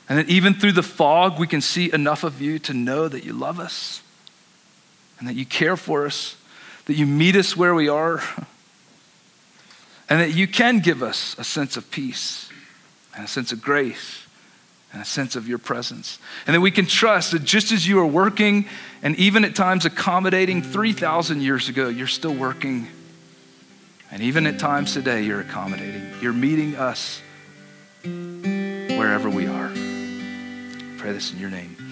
And 0.10 0.20
that 0.20 0.28
even 0.28 0.54
through 0.54 0.74
the 0.74 0.84
fog, 0.84 1.40
we 1.40 1.48
can 1.48 1.62
see 1.62 1.94
enough 1.94 2.26
of 2.26 2.42
you 2.42 2.60
to 2.60 2.74
know 2.74 3.08
that 3.08 3.24
you 3.24 3.32
love 3.32 3.58
us 3.58 4.02
and 5.20 5.28
that 5.28 5.36
you 5.36 5.46
care 5.46 5.78
for 5.78 6.06
us, 6.06 6.36
that 6.86 6.96
you 6.96 7.06
meet 7.06 7.36
us 7.36 7.56
where 7.56 7.76
we 7.76 7.88
are, 7.90 8.24
and 10.10 10.20
that 10.20 10.34
you 10.34 10.48
can 10.48 10.80
give 10.80 11.04
us 11.04 11.36
a 11.38 11.44
sense 11.44 11.78
of 11.78 11.92
peace 11.92 12.50
and 13.16 13.24
a 13.24 13.28
sense 13.28 13.52
of 13.52 13.62
grace 13.62 14.26
and 14.92 15.02
a 15.02 15.06
sense 15.06 15.36
of 15.36 15.48
your 15.48 15.60
presence. 15.60 16.18
And 16.48 16.56
that 16.56 16.62
we 16.62 16.72
can 16.72 16.88
trust 16.88 17.32
that 17.32 17.44
just 17.44 17.72
as 17.72 17.88
you 17.88 18.00
are 18.00 18.08
working 18.08 18.66
and 19.04 19.16
even 19.18 19.46
at 19.46 19.56
times 19.56 19.86
accommodating 19.86 20.64
3,000 20.64 21.42
years 21.42 21.70
ago, 21.70 21.90
you're 21.90 22.08
still 22.08 22.34
working. 22.34 22.88
And 24.12 24.24
even 24.24 24.48
at 24.48 24.58
times 24.58 24.94
today, 24.94 25.22
you're 25.22 25.42
accommodating. 25.42 26.12
You're 26.22 26.34
meeting 26.34 26.76
us 26.76 27.22
wherever 28.04 29.30
we 29.30 29.46
are. 29.46 29.70
I 29.70 30.96
pray 30.98 31.12
this 31.12 31.32
in 31.32 31.40
your 31.40 31.52
name. 31.52 31.89